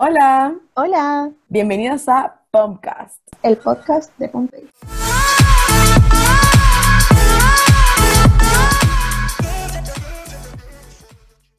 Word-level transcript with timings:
Hola, 0.00 0.54
Hola, 0.74 1.32
bienvenidos 1.48 2.08
a 2.08 2.40
Podcast. 2.52 3.20
el 3.42 3.56
podcast 3.56 4.16
de 4.16 4.28
Pompey. 4.28 4.70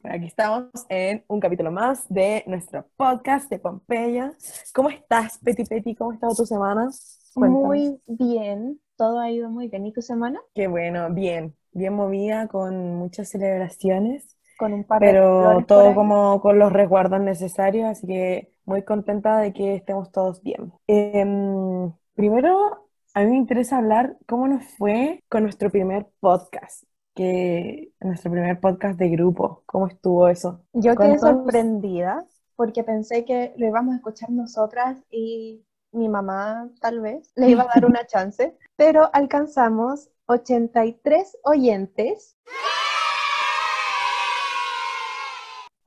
Aquí 0.03 0.25
estamos 0.25 0.69
en 0.87 1.25
un 1.27 1.41
capítulo 1.41 1.69
más 1.69 2.07
de 2.07 2.45
nuestro 2.47 2.85
podcast 2.95 3.49
de 3.49 3.59
Pompeya. 3.59 4.31
¿Cómo 4.73 4.89
estás, 4.89 5.37
Peti 5.43 5.65
Peti? 5.65 5.93
¿Cómo 5.93 6.11
ha 6.11 6.13
estado 6.13 6.33
tu 6.33 6.45
semana? 6.45 6.89
Cuéntanos. 7.33 7.67
Muy 7.67 8.01
bien, 8.07 8.79
todo 8.95 9.19
ha 9.19 9.29
ido 9.29 9.49
muy 9.49 9.67
bien. 9.67 9.85
¿Y 9.85 9.91
tu 9.91 10.01
semana? 10.01 10.39
Qué 10.55 10.67
bueno, 10.67 11.13
bien, 11.13 11.57
bien 11.73 11.93
movida, 11.93 12.47
con 12.47 12.95
muchas 12.95 13.27
celebraciones, 13.27 14.37
Con 14.59 14.73
un 14.73 14.83
par 14.83 14.99
de 14.99 15.07
pero 15.07 15.53
por 15.53 15.65
todo 15.65 15.95
como 15.95 16.41
con 16.41 16.59
los 16.59 16.73
resguardos 16.73 17.21
necesarios, 17.21 17.89
así 17.89 18.05
que 18.05 18.51
muy 18.65 18.83
contenta 18.83 19.39
de 19.39 19.53
que 19.53 19.75
estemos 19.75 20.11
todos 20.11 20.43
bien. 20.43 20.73
Em, 20.85 21.93
primero, 22.13 22.89
a 23.13 23.21
mí 23.21 23.27
me 23.27 23.37
interesa 23.37 23.77
hablar 23.77 24.17
cómo 24.27 24.49
nos 24.49 24.65
fue 24.77 25.23
con 25.29 25.43
nuestro 25.43 25.71
primer 25.71 26.07
podcast, 26.19 26.83
que 27.15 27.93
nuestro 28.01 28.31
primer 28.31 28.59
podcast 28.59 28.99
de 28.99 29.07
grupo, 29.07 29.63
¿cómo 29.65 29.87
estuvo 29.87 30.27
eso? 30.27 30.61
Yo 30.73 30.93
quedé 30.97 31.17
sorprendida 31.17 32.25
porque 32.57 32.83
pensé 32.83 33.23
que 33.23 33.53
lo 33.55 33.65
íbamos 33.65 33.93
a 33.93 33.97
escuchar 33.97 34.29
nosotras 34.29 35.01
y 35.09 35.63
mi 35.93 36.09
mamá 36.09 36.69
tal 36.81 36.99
vez 36.99 37.31
le 37.37 37.49
iba 37.49 37.63
a 37.63 37.71
dar 37.73 37.85
una 37.85 38.05
chance, 38.07 38.57
pero 38.75 39.09
alcanzamos 39.13 40.09
83 40.25 41.37
oyentes, 41.43 42.37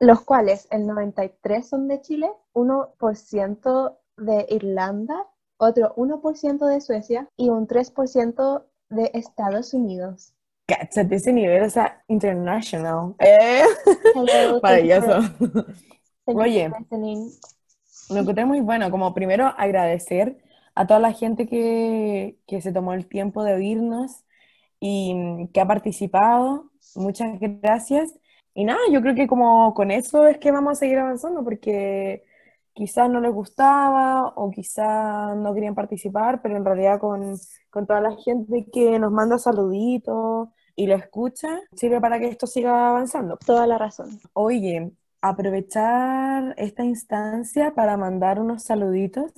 los 0.02 0.22
cuales 0.22 0.66
el 0.72 0.84
93 0.88 1.64
son 1.64 1.86
de 1.86 2.00
Chile, 2.00 2.28
1% 2.54 3.98
de 4.16 4.46
Irlanda, 4.50 5.28
otro 5.58 5.94
1% 5.94 6.66
de 6.66 6.80
Suecia 6.80 7.28
y 7.36 7.50
un 7.50 7.68
3% 7.68 8.64
de 8.90 9.12
Estados 9.14 9.72
Unidos. 9.74 10.34
Cáchate 10.66 11.14
ese 11.14 11.32
nivel, 11.32 11.62
o 11.62 11.70
sea, 11.70 12.02
international. 12.08 13.14
Eh, 13.20 13.62
Hello, 14.16 14.58
maravilloso. 14.60 15.20
Oye. 16.24 16.68
Lo 18.10 18.18
encontré 18.18 18.44
muy 18.44 18.60
bueno, 18.60 18.90
como 18.90 19.14
primero 19.14 19.54
agradecer 19.56 20.36
a 20.74 20.84
toda 20.84 20.98
la 20.98 21.12
gente 21.12 21.46
que, 21.46 22.40
que 22.48 22.60
se 22.60 22.72
tomó 22.72 22.92
el 22.92 23.06
tiempo 23.06 23.44
de 23.44 23.54
oírnos 23.54 24.24
y 24.80 25.48
que 25.54 25.60
ha 25.60 25.66
participado. 25.68 26.72
Muchas 26.96 27.38
gracias. 27.38 28.12
Y 28.54 28.64
nada, 28.64 28.80
yo 28.90 29.00
creo 29.00 29.14
que 29.14 29.26
como 29.26 29.72
con 29.74 29.90
eso 29.90 30.26
es 30.26 30.38
que 30.38 30.52
vamos 30.52 30.72
a 30.72 30.74
seguir 30.76 30.98
avanzando, 30.98 31.42
porque 31.44 32.24
quizás 32.74 33.08
no 33.10 33.20
les 33.20 33.32
gustaba 33.32 34.28
o 34.36 34.50
quizás 34.50 35.36
no 35.36 35.54
querían 35.54 35.74
participar, 35.74 36.42
pero 36.42 36.56
en 36.56 36.64
realidad 36.64 37.00
con, 37.00 37.36
con 37.70 37.86
toda 37.86 38.00
la 38.00 38.16
gente 38.16 38.66
que 38.72 38.98
nos 38.98 39.12
manda 39.12 39.38
saluditos 39.38 40.48
y 40.76 40.86
lo 40.86 40.94
escucha, 40.96 41.60
sirve 41.74 42.00
para 42.00 42.18
que 42.18 42.28
esto 42.28 42.46
siga 42.46 42.90
avanzando. 42.90 43.38
Toda 43.38 43.66
la 43.66 43.78
razón. 43.78 44.20
Oye, 44.32 44.92
aprovechar 45.20 46.54
esta 46.58 46.84
instancia 46.84 47.74
para 47.74 47.96
mandar 47.96 48.40
unos 48.40 48.64
saluditos 48.64 49.32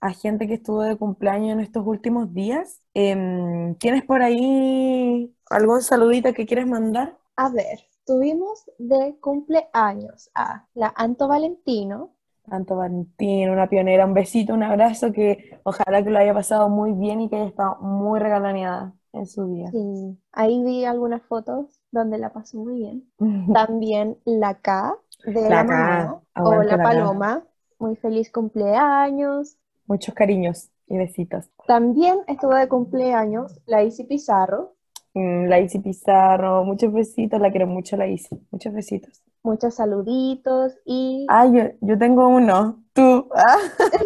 a 0.00 0.12
gente 0.12 0.48
que 0.48 0.54
estuvo 0.54 0.82
de 0.82 0.96
cumpleaños 0.96 1.52
en 1.52 1.60
estos 1.60 1.86
últimos 1.86 2.34
días. 2.34 2.80
Em, 2.94 3.76
¿tienes 3.76 4.04
por 4.04 4.22
ahí 4.22 5.32
algún 5.48 5.80
saludito 5.82 6.34
que 6.34 6.46
quieres 6.46 6.66
mandar? 6.66 7.16
A 7.36 7.48
ver, 7.48 7.91
tuvimos 8.12 8.70
de 8.78 9.16
cumpleaños 9.20 10.30
a 10.34 10.66
la 10.74 10.92
Anto 10.94 11.28
Valentino, 11.28 12.10
Tanto 12.44 12.76
Valentín, 12.76 13.50
una 13.50 13.68
pionera, 13.68 14.04
un 14.04 14.14
besito, 14.14 14.52
un 14.52 14.64
abrazo, 14.64 15.12
que 15.12 15.60
ojalá 15.62 16.02
que 16.02 16.10
lo 16.10 16.18
haya 16.18 16.34
pasado 16.34 16.68
muy 16.68 16.92
bien 16.92 17.20
y 17.20 17.30
que 17.30 17.36
haya 17.36 17.46
estado 17.46 17.76
muy 17.80 18.18
regalaneada 18.18 18.94
en 19.12 19.26
su 19.26 19.46
día. 19.46 19.70
sí, 19.70 20.18
ahí 20.32 20.62
vi 20.62 20.84
algunas 20.84 21.22
fotos 21.22 21.80
donde 21.90 22.18
la 22.18 22.32
pasó 22.32 22.58
muy 22.58 22.76
bien. 22.76 23.04
También 23.54 24.18
la 24.24 24.54
K 24.60 24.94
de 25.24 25.42
La 25.42 25.48
la 25.48 25.64
mamá, 25.64 26.22
o 26.36 26.62
la 26.62 26.76
K. 26.76 26.82
Paloma, 26.82 27.44
muy 27.78 27.96
feliz 27.96 28.30
cumpleaños. 28.30 29.56
Muchos 29.86 30.14
cariños 30.14 30.68
y 30.88 30.98
besitos. 30.98 31.48
También 31.66 32.18
estuvo 32.26 32.54
de 32.54 32.68
cumpleaños 32.68 33.58
la 33.66 33.84
Isi 33.84 34.04
Pizarro, 34.04 34.74
La 35.14 35.60
Isi 35.60 35.78
Pizarro, 35.80 36.64
muchos 36.64 36.92
besitos, 36.92 37.40
la 37.40 37.50
quiero 37.50 37.66
mucho 37.66 37.96
la 37.96 38.06
Isi, 38.06 38.46
muchos 38.50 38.72
besitos. 38.74 39.22
muchos 39.44 39.74
saluditos 39.76 40.72
y... 40.84 41.26
Ah, 41.28 41.46
yo, 41.46 41.70
yo 41.80 41.98
tengo 41.98 42.28
uno. 42.28 42.84
Tú. 42.92 43.28
Ah, 43.34 43.58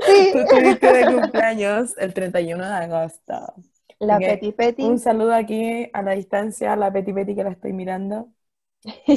Sí, 0.05 0.31
tú 0.33 0.47
tuviste 0.49 0.93
de 0.93 1.07
cumpleaños 1.07 1.95
el 1.99 2.15
31 2.15 2.65
de 2.67 2.75
agosto. 2.75 3.55
la 3.99 4.19
que 4.19 4.27
Peti 4.27 4.53
Peti. 4.53 4.87
Un 4.87 4.99
saludo 4.99 5.35
aquí 5.35 5.91
a 5.93 6.03
la 6.03 6.13
distancia 6.13 6.73
a 6.73 6.77
la 6.77 6.93
Peti 6.93 7.13
Peti 7.13 7.35
que 7.35 7.45
la 7.45 7.51
estoy 7.51 7.73
mirando. 7.73 8.33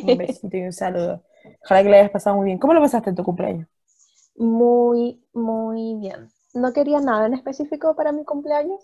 Un 0.01 0.17
besito 0.17 0.57
y 0.57 0.63
un 0.63 0.73
saludo. 0.73 1.23
Ojalá 1.63 1.83
que 1.83 1.89
le 1.89 1.97
hayas 1.99 2.11
pasado 2.11 2.37
muy 2.37 2.45
bien. 2.47 2.59
¿Cómo 2.59 2.73
lo 2.73 2.81
pasaste 2.81 3.09
en 3.11 3.15
tu 3.17 3.23
cumpleaños? 3.23 3.67
Muy, 4.35 5.23
muy 5.33 5.95
bien. 5.95 6.29
No 6.53 6.73
quería 6.73 6.99
nada 6.99 7.27
en 7.27 7.33
específico 7.33 7.95
para 7.95 8.11
mi 8.11 8.25
cumpleaños. 8.25 8.81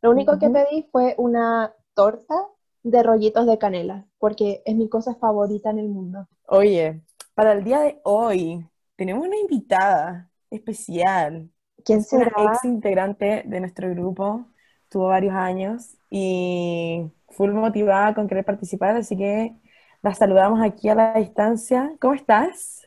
Lo 0.00 0.10
único 0.10 0.38
que 0.38 0.50
pedí 0.50 0.88
fue 0.90 1.14
una 1.18 1.74
torta 1.94 2.34
de 2.82 3.02
rollitos 3.02 3.46
de 3.46 3.58
canela, 3.58 4.06
porque 4.18 4.62
es 4.66 4.74
mi 4.76 4.88
cosa 4.88 5.14
favorita 5.16 5.70
en 5.70 5.78
el 5.78 5.88
mundo. 5.88 6.28
Oye, 6.46 7.02
para 7.34 7.52
el 7.52 7.64
día 7.64 7.80
de 7.80 8.00
hoy 8.04 8.66
tenemos 8.96 9.26
una 9.26 9.36
invitada 9.38 10.30
especial. 10.50 11.50
¿Quién 11.84 12.04
Es 12.04 12.12
una 12.12 12.30
será? 12.30 12.36
ex 12.36 12.64
integrante 12.64 13.44
de 13.46 13.60
nuestro 13.60 13.90
grupo, 13.90 14.46
tuvo 14.88 15.08
varios 15.08 15.34
años 15.34 15.96
y 16.10 17.10
full 17.30 17.52
motivada 17.52 18.14
con 18.14 18.28
querer 18.28 18.44
participar, 18.44 18.96
así 18.96 19.16
que 19.16 19.56
la 20.02 20.14
saludamos 20.14 20.60
aquí 20.62 20.88
a 20.88 20.94
la 20.94 21.14
distancia. 21.14 21.92
¿Cómo 22.00 22.14
estás? 22.14 22.82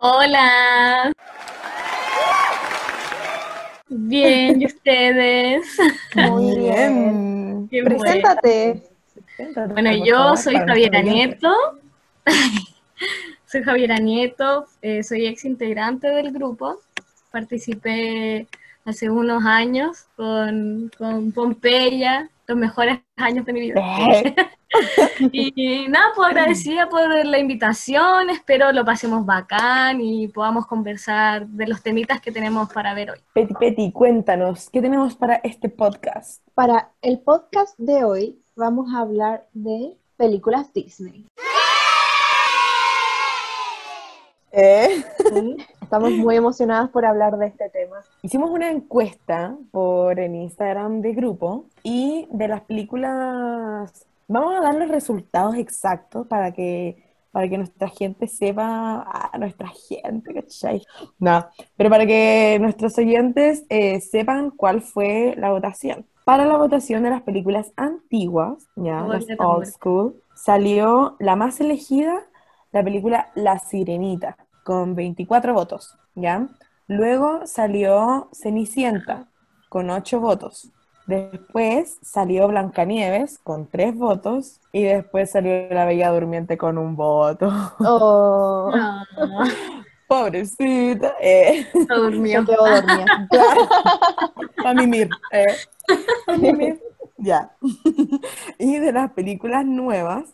Hola. 0.00 1.12
Bien, 3.92 4.62
¿y 4.62 4.66
ustedes? 4.66 5.66
Muy 6.14 6.58
bien. 6.58 7.68
Qué. 7.68 7.82
Preséntate. 7.82 8.82
Bueno, 9.72 9.90
yo 10.04 10.36
soy 10.36 10.56
Javiera. 10.56 11.02
Nieto. 11.02 11.52
Soy 13.46 13.64
Javiera 13.64 13.96
Nieto, 13.98 14.68
eh, 14.80 15.02
soy 15.02 15.26
ex 15.26 15.44
integrante 15.44 16.06
del 16.06 16.30
grupo. 16.30 16.78
Participé 17.32 18.46
hace 18.84 19.10
unos 19.10 19.44
años 19.44 20.06
con, 20.16 20.90
con 20.96 21.32
Pompeya, 21.32 22.28
los 22.46 22.58
mejores 22.58 23.00
años 23.16 23.44
de 23.44 23.52
mi 23.52 23.60
vida. 23.60 23.80
Y 25.32 25.88
nada, 25.88 26.12
pues 26.14 26.28
agradecida 26.28 26.88
por 26.88 27.26
la 27.26 27.38
invitación, 27.38 28.30
espero 28.30 28.70
lo 28.72 28.84
pasemos 28.84 29.26
bacán 29.26 30.00
y 30.00 30.28
podamos 30.28 30.66
conversar 30.66 31.46
de 31.48 31.66
los 31.66 31.82
temitas 31.82 32.20
que 32.20 32.30
tenemos 32.30 32.72
para 32.72 32.94
ver 32.94 33.10
hoy. 33.10 33.18
Peti 33.34 33.54
Peti, 33.54 33.92
cuéntanos, 33.92 34.70
¿qué 34.70 34.80
tenemos 34.80 35.16
para 35.16 35.36
este 35.36 35.68
podcast? 35.68 36.40
Para 36.54 36.92
el 37.02 37.18
podcast 37.18 37.76
de 37.78 38.04
hoy 38.04 38.38
vamos 38.54 38.94
a 38.94 39.00
hablar 39.00 39.48
de 39.52 39.96
películas 40.16 40.72
Disney. 40.72 41.26
Eh, 44.52 45.04
Estamos 45.90 46.12
muy 46.12 46.36
emocionadas 46.36 46.88
por 46.90 47.04
hablar 47.04 47.36
de 47.36 47.48
este 47.48 47.68
tema. 47.68 47.96
Hicimos 48.22 48.48
una 48.50 48.70
encuesta 48.70 49.56
por 49.72 50.20
el 50.20 50.36
Instagram 50.36 51.00
de 51.00 51.14
grupo 51.14 51.64
y 51.82 52.28
de 52.30 52.46
las 52.46 52.60
películas, 52.60 54.06
vamos 54.28 54.56
a 54.56 54.60
dar 54.60 54.76
los 54.76 54.88
resultados 54.88 55.56
exactos 55.56 56.28
para 56.28 56.52
que, 56.52 57.02
para 57.32 57.48
que 57.48 57.58
nuestra 57.58 57.88
gente 57.88 58.28
sepa, 58.28 59.02
a 59.02 59.36
nuestra 59.36 59.66
gente, 59.88 60.32
¿cachai? 60.32 60.80
No, 61.18 61.44
pero 61.76 61.90
para 61.90 62.06
que 62.06 62.58
nuestros 62.60 62.96
oyentes 62.98 63.64
eh, 63.68 64.00
sepan 64.00 64.50
cuál 64.50 64.82
fue 64.82 65.34
la 65.36 65.50
votación. 65.50 66.06
Para 66.24 66.44
la 66.44 66.56
votación 66.56 67.02
de 67.02 67.10
las 67.10 67.22
películas 67.22 67.72
antiguas, 67.74 68.68
ya, 68.76 69.02
las 69.08 69.26
old 69.40 69.66
school, 69.66 70.22
salió 70.36 71.16
la 71.18 71.34
más 71.34 71.60
elegida, 71.60 72.22
la 72.72 72.82
película 72.82 73.30
La 73.34 73.58
Sirenita, 73.58 74.36
con 74.64 74.94
24 74.94 75.52
votos, 75.54 75.96
¿ya? 76.14 76.48
Luego 76.86 77.46
salió 77.46 78.28
Cenicienta, 78.32 79.26
con 79.68 79.90
8 79.90 80.20
votos. 80.20 80.70
Después 81.06 81.98
salió 82.02 82.46
Blancanieves, 82.48 83.38
con 83.38 83.66
3 83.68 83.96
votos. 83.96 84.60
Y 84.72 84.82
después 84.84 85.30
salió 85.30 85.68
La 85.70 85.84
Bella 85.84 86.10
Durmiente, 86.10 86.56
con 86.58 86.78
un 86.78 86.94
voto. 86.96 87.48
Oh, 87.80 88.70
No, 88.74 89.04
Pobrecita. 90.08 91.14
Eh, 91.20 91.66
no 91.88 92.00
durmió. 92.00 92.44
quedó 92.44 92.64
dormida. 92.66 93.26
claro. 93.30 93.68
Pa' 94.62 94.74
mimir. 94.74 95.08
Eh. 95.32 95.56
Mimir. 96.38 96.80
Ya. 97.16 97.50
Y 98.58 98.78
de 98.78 98.92
las 98.92 99.12
películas 99.12 99.64
nuevas 99.64 100.24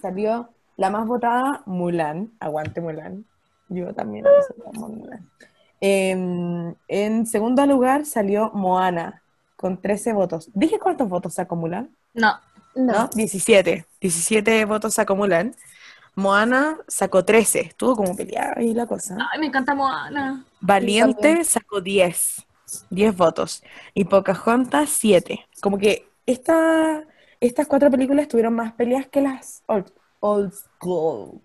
salió 0.00 0.48
la 0.78 0.90
más 0.90 1.06
votada, 1.06 1.62
Mulan. 1.66 2.30
Aguante 2.38 2.80
Mulan. 2.80 3.26
Yo 3.68 3.92
también 3.92 4.24
como 4.64 4.88
Mulan. 4.88 5.28
Em, 5.80 6.74
en 6.86 7.26
segundo 7.26 7.66
lugar 7.66 8.06
salió 8.06 8.50
Moana, 8.54 9.22
con 9.56 9.82
13 9.82 10.12
votos. 10.12 10.50
¿Dije 10.54 10.78
cuántos 10.78 11.08
votos 11.08 11.34
sacó 11.34 11.56
Mulan? 11.56 11.90
No. 12.14 12.32
No. 12.76 12.92
¿No? 12.92 13.10
17. 13.12 13.86
17 14.00 14.64
votos 14.66 14.94
sacó 14.94 15.16
Mulan. 15.16 15.54
Moana 16.14 16.78
sacó 16.86 17.24
13. 17.24 17.60
Estuvo 17.60 17.96
como 17.96 18.16
peleada 18.16 18.54
ahí 18.56 18.72
la 18.72 18.86
cosa. 18.86 19.16
Ay, 19.32 19.40
me 19.40 19.46
encanta 19.46 19.74
Moana. 19.74 20.44
Valiente 20.60 21.42
sacó 21.44 21.80
10. 21.80 22.46
10 22.90 23.16
votos. 23.16 23.64
Y 23.94 24.04
Pocahontas 24.04 24.90
7. 24.90 25.44
Como 25.60 25.76
que 25.76 26.08
esta, 26.24 27.02
estas 27.40 27.66
cuatro 27.66 27.90
películas 27.90 28.28
tuvieron 28.28 28.54
más 28.54 28.72
peleas 28.74 29.08
que 29.08 29.22
las 29.22 29.64
old, 30.20 30.52
school. 30.52 31.40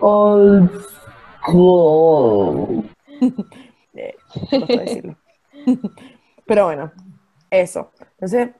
Old 0.00 0.70
school. 1.42 2.84
Eh, 3.94 4.14
decirlo. 4.68 5.16
Pero 6.46 6.66
bueno, 6.66 6.92
eso. 7.50 7.90
Entonces, 8.12 8.50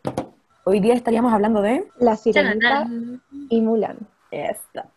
hoy 0.64 0.81
día 0.81 0.94
estaríamos 0.94 1.32
hablando 1.32 1.62
de 1.62 1.88
La 2.00 2.16
Sirenita 2.16 2.88
y 3.49 3.60
Mulan. 3.60 3.99
esta. 4.32 4.90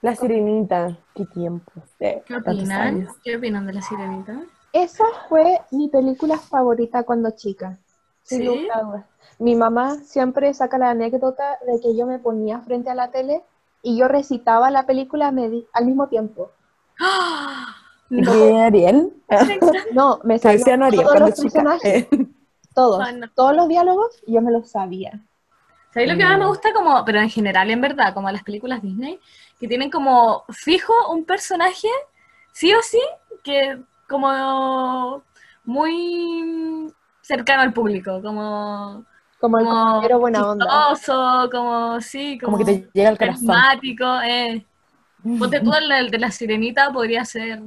La 0.00 0.14
sirenita. 0.16 0.96
Qué 1.14 1.26
tiempo. 1.26 1.70
¿Qué 1.98 2.22
opinan? 2.34 3.08
¿Qué 3.22 3.36
opinan 3.36 3.66
de 3.66 3.74
la 3.74 3.82
sirenita? 3.82 4.40
Esa 4.72 5.04
fue 5.28 5.58
mi 5.70 5.88
película 5.90 6.38
favorita 6.38 7.02
cuando 7.02 7.32
chica. 7.32 7.78
Sin 8.22 8.38
¿Sí? 8.38 8.44
lugar 8.46 8.78
a 8.78 8.82
dudas. 8.84 9.04
Mi 9.38 9.54
mamá 9.54 9.96
siempre 9.96 10.54
saca 10.54 10.78
la 10.78 10.90
anécdota 10.90 11.58
de 11.66 11.78
que 11.80 11.94
yo 11.94 12.06
me 12.06 12.18
ponía 12.18 12.60
frente 12.60 12.88
a 12.88 12.94
la 12.94 13.10
tele 13.10 13.42
y 13.84 13.96
yo 13.98 14.08
recitaba 14.08 14.70
la 14.70 14.86
película 14.86 15.30
medi- 15.30 15.66
al 15.72 15.86
mismo 15.86 16.08
tiempo. 16.08 16.50
¡Ah! 16.98 17.76
¿Y 18.10 18.20
No, 18.20 18.58
Ariel? 18.62 19.12
No, 19.92 20.20
me 20.24 20.34
Ariel 20.36 20.64
todos 21.04 21.20
los 21.20 21.34
chica. 21.34 21.42
personajes, 21.42 22.06
todos, 22.74 23.12
no. 23.14 23.30
todos 23.30 23.54
los 23.56 23.68
diálogos, 23.68 24.22
yo 24.26 24.40
me 24.42 24.50
los 24.50 24.70
sabía. 24.70 25.20
¿Sabéis 25.92 26.10
lo 26.12 26.18
que 26.18 26.24
más 26.24 26.38
me 26.38 26.46
gusta? 26.46 26.72
Como, 26.72 27.04
pero 27.04 27.20
en 27.20 27.30
general, 27.30 27.70
en 27.70 27.80
verdad, 27.80 28.12
como 28.14 28.28
las 28.30 28.42
películas 28.42 28.82
Disney, 28.82 29.20
que 29.60 29.68
tienen 29.68 29.90
como 29.90 30.44
fijo 30.50 30.92
un 31.12 31.24
personaje, 31.24 31.88
sí 32.52 32.74
o 32.74 32.82
sí, 32.82 33.00
que 33.44 33.80
como 34.08 35.22
muy 35.64 36.92
cercano 37.22 37.62
al 37.62 37.72
público, 37.72 38.20
como, 38.22 39.04
Como 39.44 39.58
el 39.58 39.66
como 39.66 39.84
compañero 39.84 40.18
buena 40.20 40.50
onda. 40.50 40.64
chistoso, 40.64 41.50
como 41.52 42.00
sí, 42.00 42.38
como, 42.38 42.56
Como 42.56 42.64
que 42.64 42.72
te 42.72 42.88
llega 42.94 43.10
al 43.10 43.18
corazón. 43.18 43.46
carismático, 43.46 44.04
eh. 44.22 44.66
Ponte 45.38 45.60
tú 45.60 45.70
el, 45.74 45.92
el 45.92 46.10
de 46.10 46.18
la 46.18 46.30
sirenita 46.30 46.90
podría 46.90 47.26
ser 47.26 47.60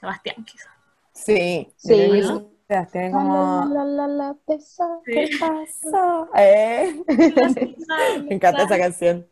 Sebastián, 0.00 0.44
quizás. 0.44 0.72
Sí. 1.12 1.72
Sí. 1.76 1.94
sí. 2.22 2.46
La, 2.68 2.86
como... 3.12 3.64
la, 3.72 3.84
la, 3.84 4.06
la, 4.08 4.36
pesa. 4.44 4.84
¿Qué 5.04 5.28
pasó? 5.38 6.28
Eh. 6.36 7.00
Me 8.26 8.34
encanta 8.34 8.64
esa 8.64 8.78
canción. 8.78 9.24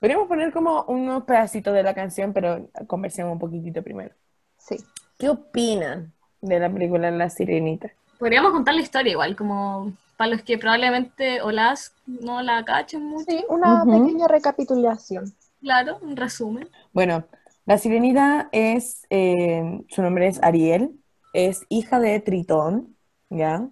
Podríamos 0.00 0.28
poner 0.28 0.54
como 0.54 0.84
unos 0.84 1.24
pedacitos 1.24 1.74
de 1.74 1.82
la 1.82 1.92
canción, 1.92 2.32
pero 2.32 2.66
conversemos 2.86 3.32
un 3.34 3.38
poquitito 3.38 3.82
primero. 3.82 4.14
Sí. 4.56 4.76
¿Qué 5.18 5.28
opinan 5.28 6.14
de 6.40 6.58
la 6.58 6.72
película 6.72 7.10
La 7.10 7.28
Sirenita? 7.28 7.90
Podríamos 8.18 8.52
contar 8.52 8.74
la 8.74 8.80
historia 8.80 9.12
igual, 9.12 9.36
como 9.36 9.92
para 10.22 10.36
los 10.36 10.42
que 10.44 10.56
probablemente 10.56 11.42
o 11.42 11.50
las 11.50 11.96
no 12.06 12.42
la 12.42 12.64
cachen 12.64 13.04
mucho. 13.04 13.24
Sí, 13.28 13.44
una 13.48 13.84
pequeña 13.84 14.28
recapitulación. 14.28 15.34
Claro, 15.60 15.98
un 16.00 16.14
resumen. 16.14 16.68
Bueno, 16.92 17.24
la 17.66 17.76
sirenita 17.76 18.48
es, 18.52 19.04
eh, 19.10 19.82
su 19.88 20.00
nombre 20.00 20.28
es 20.28 20.40
Ariel, 20.40 20.92
es 21.32 21.66
hija 21.68 21.98
de 21.98 22.20
Tritón, 22.20 22.96
¿ya? 23.30 23.68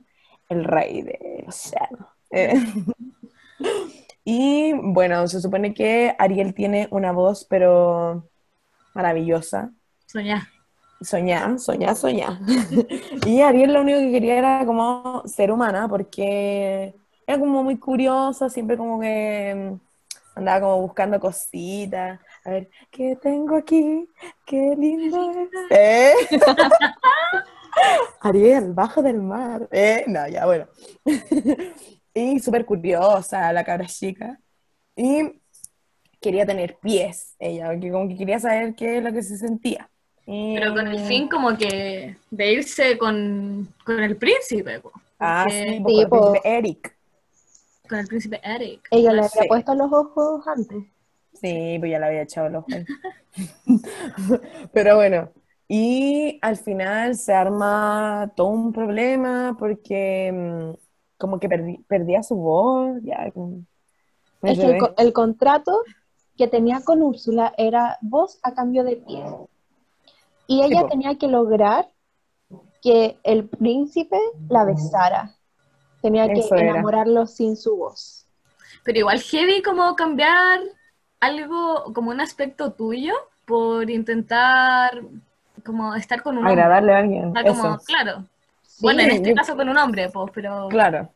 El 0.48 0.64
rey 0.64 1.02
del 1.02 1.44
océano. 1.46 2.08
Eh, 2.32 2.54
y 4.24 4.72
bueno, 4.72 5.28
se 5.28 5.40
supone 5.40 5.72
que 5.72 6.16
Ariel 6.18 6.52
tiene 6.52 6.88
una 6.90 7.12
voz, 7.12 7.46
pero 7.48 8.28
maravillosa. 8.92 9.72
Soñar. 10.04 10.48
Soñá, 11.00 11.58
soñá, 11.58 11.94
soñá. 11.94 12.40
Y 13.26 13.40
Ariel 13.40 13.72
lo 13.72 13.80
único 13.80 13.98
que 14.00 14.12
quería 14.12 14.36
era 14.36 14.66
como 14.66 15.22
ser 15.26 15.50
humana, 15.50 15.88
porque 15.88 16.94
era 17.26 17.38
como 17.38 17.62
muy 17.62 17.78
curiosa, 17.78 18.50
siempre 18.50 18.76
como 18.76 19.00
que 19.00 19.54
mm, 19.54 20.38
andaba 20.38 20.60
como 20.60 20.82
buscando 20.82 21.18
cositas. 21.18 22.20
A 22.44 22.50
ver, 22.50 22.70
¿qué 22.90 23.16
tengo 23.16 23.56
aquí? 23.56 24.08
Qué 24.44 24.74
lindo 24.76 25.30
es. 25.30 25.48
¿Eh? 25.70 26.14
Ariel, 28.20 28.72
bajo 28.74 29.02
del 29.02 29.22
mar. 29.22 29.68
¿Eh? 29.72 30.04
No, 30.06 30.28
ya, 30.28 30.44
bueno. 30.44 30.66
Y 32.12 32.40
súper 32.40 32.66
curiosa, 32.66 33.52
la 33.52 33.64
cabra 33.64 33.86
chica. 33.86 34.38
Y 34.96 35.40
quería 36.20 36.44
tener 36.44 36.78
pies, 36.78 37.36
ella, 37.38 37.68
porque 37.68 37.90
como 37.90 38.08
que 38.08 38.16
quería 38.16 38.38
saber 38.38 38.74
qué 38.74 38.98
es 38.98 39.04
lo 39.04 39.12
que 39.12 39.22
se 39.22 39.38
sentía. 39.38 39.90
Pero 40.30 40.74
con 40.74 40.86
el 40.86 41.00
fin 41.00 41.28
como 41.28 41.56
que 41.56 42.16
de 42.30 42.52
irse 42.52 42.96
con, 42.98 43.68
con 43.84 44.00
el 44.00 44.16
príncipe, 44.16 44.78
po. 44.80 44.92
Ah, 45.18 45.44
Porque- 45.44 45.66
sí, 45.66 45.76
Sí, 45.76 45.82
con 45.82 45.92
el 45.94 46.08
príncipe 46.08 46.40
Eric. 46.44 46.96
Con 47.88 47.98
el 47.98 48.06
príncipe 48.06 48.40
Eric. 48.44 48.88
Ella 48.90 49.12
le 49.12 49.22
Sí. 49.24 49.38
había 49.38 49.48
puesto 49.48 49.74
los 49.74 49.92
ojos 49.92 50.46
antes. 50.46 50.84
Sí, 51.34 51.76
pues 51.78 51.90
ya 51.90 51.98
le 51.98 52.06
había 52.06 52.22
echado 52.22 52.46
el 52.46 52.56
ojo. 52.56 52.66
ahí. 52.72 52.84
Pero 54.72 54.96
bueno, 54.96 55.30
y 55.66 56.38
al 56.42 56.56
final 56.56 57.16
se 57.16 57.32
arma 57.32 58.32
todo 58.36 58.48
un 58.48 58.72
problema 58.72 59.56
porque 59.58 60.32
mm, 60.32 60.70
como 61.16 61.38
que 61.38 61.48
perdía 61.86 62.22
su 62.22 62.36
voz, 62.36 62.98
ya. 63.02 63.30
Es 64.42 64.58
que 64.58 64.78
el, 64.98 65.12
contrato 65.12 65.82
que 66.36 66.48
tenía 66.48 66.80
con 66.82 67.02
Úrsula 67.02 67.52
era 67.56 67.98
voz 68.00 68.38
a 68.42 68.54
cambio 68.54 68.84
de 68.84 68.96
pies. 68.96 69.24
Y 70.50 70.64
ella 70.64 70.88
tenía 70.88 71.14
que 71.16 71.28
lograr 71.28 71.88
que 72.82 73.18
el 73.22 73.48
príncipe 73.48 74.18
la 74.48 74.64
besara. 74.64 75.36
Tenía 76.02 76.26
que 76.26 76.40
era. 76.50 76.60
enamorarlo 76.72 77.26
sin 77.26 77.56
su 77.56 77.76
voz. 77.76 78.26
Pero 78.82 78.98
igual 78.98 79.20
heavy 79.20 79.62
como 79.62 79.94
cambiar 79.94 80.58
algo, 81.20 81.92
como 81.94 82.10
un 82.10 82.20
aspecto 82.20 82.72
tuyo 82.72 83.12
por 83.46 83.88
intentar 83.90 85.02
como 85.64 85.94
estar 85.94 86.20
con 86.20 86.32
un 86.36 86.38
hombre. 86.46 86.54
Agradarle 86.54 86.94
a 86.94 86.98
alguien, 86.98 87.28
O 87.28 87.32
sea, 87.32 87.44
como, 87.44 87.74
eso. 87.76 87.84
claro. 87.86 88.24
Sí, 88.62 88.78
bueno, 88.82 89.02
en 89.02 89.10
este 89.10 89.28
yo- 89.28 89.34
caso 89.36 89.54
con 89.54 89.68
un 89.68 89.76
hombre, 89.78 90.08
pues, 90.10 90.30
pero... 90.34 90.66
Claro. 90.68 91.10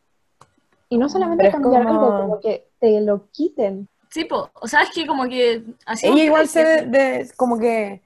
Y 0.87 0.97
no 0.97 1.09
solamente 1.09 1.51
cambiar 1.51 1.83
como- 1.83 2.05
algo, 2.05 2.21
como 2.21 2.39
que 2.39 2.69
te 2.79 3.01
lo 3.01 3.27
quiten. 3.31 3.89
Sí, 4.11 4.23
pues, 4.23 4.43
o 4.53 4.67
sea, 4.67 4.83
es 4.83 4.91
que 4.91 5.05
como 5.05 5.23
que... 5.25 5.61
Ella 6.03 6.23
igual 6.23 6.47
se 6.47 6.85
de- 6.85 7.29
como 7.35 7.57
que, 7.59 8.01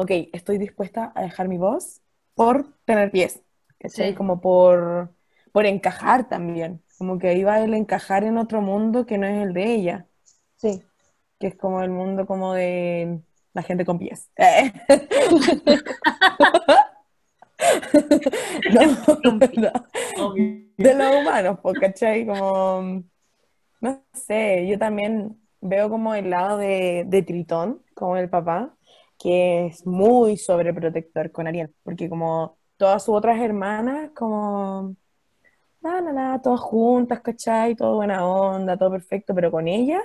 ok, 0.00 0.10
estoy 0.32 0.58
dispuesta 0.58 1.12
a 1.14 1.22
dejar 1.22 1.48
mi 1.48 1.58
voz 1.58 2.00
por 2.34 2.74
tener 2.84 3.10
pies, 3.10 3.40
¿cachai? 3.78 4.10
Sí. 4.10 4.14
Como 4.14 4.40
por, 4.40 5.14
por 5.52 5.66
encajar 5.66 6.28
también, 6.28 6.82
como 6.98 7.18
que 7.18 7.34
iba 7.34 7.60
el 7.60 7.74
encajar 7.74 8.24
en 8.24 8.38
otro 8.38 8.62
mundo 8.62 9.04
que 9.06 9.18
no 9.18 9.26
es 9.26 9.42
el 9.42 9.52
de 9.52 9.74
ella, 9.74 10.06
Sí. 10.56 10.82
que 11.38 11.48
es 11.48 11.56
como 11.56 11.82
el 11.82 11.90
mundo 11.90 12.26
como 12.26 12.54
de 12.54 13.20
la 13.52 13.62
gente 13.62 13.84
con 13.84 13.98
pies. 13.98 14.30
No, 18.72 18.82
no, 19.24 19.72
Obvio. 20.24 20.44
de 20.78 20.94
los 20.94 21.16
humanos, 21.16 21.58
pues, 21.62 21.78
¿cachai? 21.78 22.26
Como, 22.26 23.04
no 23.80 24.04
sé, 24.14 24.66
yo 24.68 24.78
también 24.78 25.40
veo 25.60 25.90
como 25.90 26.14
el 26.14 26.30
lado 26.30 26.58
de, 26.58 27.04
de 27.06 27.22
Tritón, 27.22 27.82
como 27.94 28.16
el 28.16 28.30
papá, 28.30 28.76
que 29.20 29.66
es 29.66 29.86
muy 29.86 30.38
sobreprotector 30.38 31.30
con 31.30 31.46
Ariel, 31.46 31.74
porque 31.82 32.08
como 32.08 32.56
todas 32.78 33.04
sus 33.04 33.14
otras 33.14 33.38
hermanas, 33.38 34.10
como, 34.14 34.96
la, 35.82 36.00
la, 36.00 36.12
la, 36.12 36.40
todas 36.42 36.60
juntas, 36.60 37.20
¿cachai? 37.20 37.76
Todo 37.76 37.96
buena 37.96 38.26
onda, 38.26 38.78
todo 38.78 38.92
perfecto, 38.92 39.34
pero 39.34 39.50
con 39.50 39.68
ella 39.68 40.00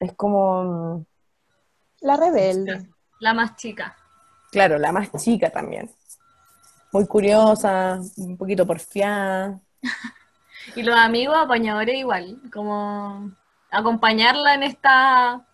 es 0.00 0.12
como, 0.14 1.06
La 2.00 2.16
rebelde. 2.16 2.88
La 3.20 3.32
más 3.32 3.54
chica. 3.56 3.96
claro, 4.50 4.76
la 4.76 4.90
más 4.90 5.10
chica 5.22 5.50
también. 5.50 5.88
Muy 6.92 7.06
curiosa, 7.06 8.00
un 8.16 8.36
poquito 8.36 8.66
porfiada. 8.66 9.60
Y 10.76 10.82
los 10.82 10.96
amigos 10.96 11.36
apañadores 11.36 11.94
igual, 11.94 12.40
como 12.50 13.30
acompañarla 13.70 14.54
en 14.54 14.62
esta 14.62 15.46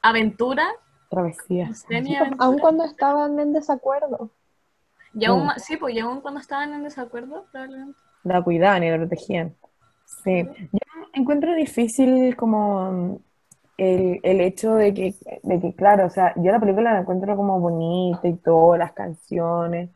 aventura. 0.00 0.64
Travesía. 1.12 1.68
no 1.68 1.74
sé, 1.74 2.00
ni 2.00 2.10
Sí, 2.10 2.16
aventura. 2.16 2.44
aun 2.46 2.58
cuando 2.60 2.84
estaban 2.84 3.38
en 3.40 3.52
desacuerdo. 3.52 4.30
Y 5.14 5.24
aún 5.26 5.48
Mm. 5.48 5.58
sí, 5.58 5.76
pues 5.78 5.94
y 5.94 6.00
aún 6.00 6.20
cuando 6.20 6.40
estaban 6.40 6.72
en 6.74 6.84
desacuerdo, 6.84 7.46
probablemente. 7.52 7.98
la 8.24 8.42
cuidaban 8.42 8.82
y 8.84 8.90
la 8.90 8.96
protegían. 8.98 9.56
Sí, 10.04 10.44
yo 10.72 10.78
encuentro 11.14 11.54
difícil 11.54 12.36
como 12.36 13.20
el, 13.76 14.20
el 14.22 14.40
hecho 14.40 14.74
de 14.74 14.94
que, 14.94 15.14
de 15.42 15.60
que, 15.60 15.74
claro, 15.74 16.06
o 16.06 16.10
sea, 16.10 16.34
yo 16.36 16.52
la 16.52 16.60
película 16.60 16.92
la 16.94 17.00
encuentro 17.00 17.36
como 17.36 17.60
bonita 17.60 18.28
y 18.28 18.36
todo, 18.38 18.76
las 18.76 18.92
canciones, 18.92 19.90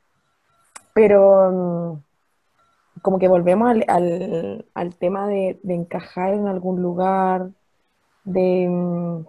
pero 0.95 1.51
mm, 1.53 3.01
como 3.03 3.19
que 3.19 3.29
volvemos 3.29 3.71
al, 3.71 3.85
al, 3.89 4.67
al 4.75 4.97
tema 4.97 5.29
de, 5.29 5.61
de 5.63 5.75
encajar 5.75 6.35
en 6.35 6.47
algún 6.49 6.83
lugar, 6.83 7.51
de, 8.25 8.69
mm, 8.71 9.27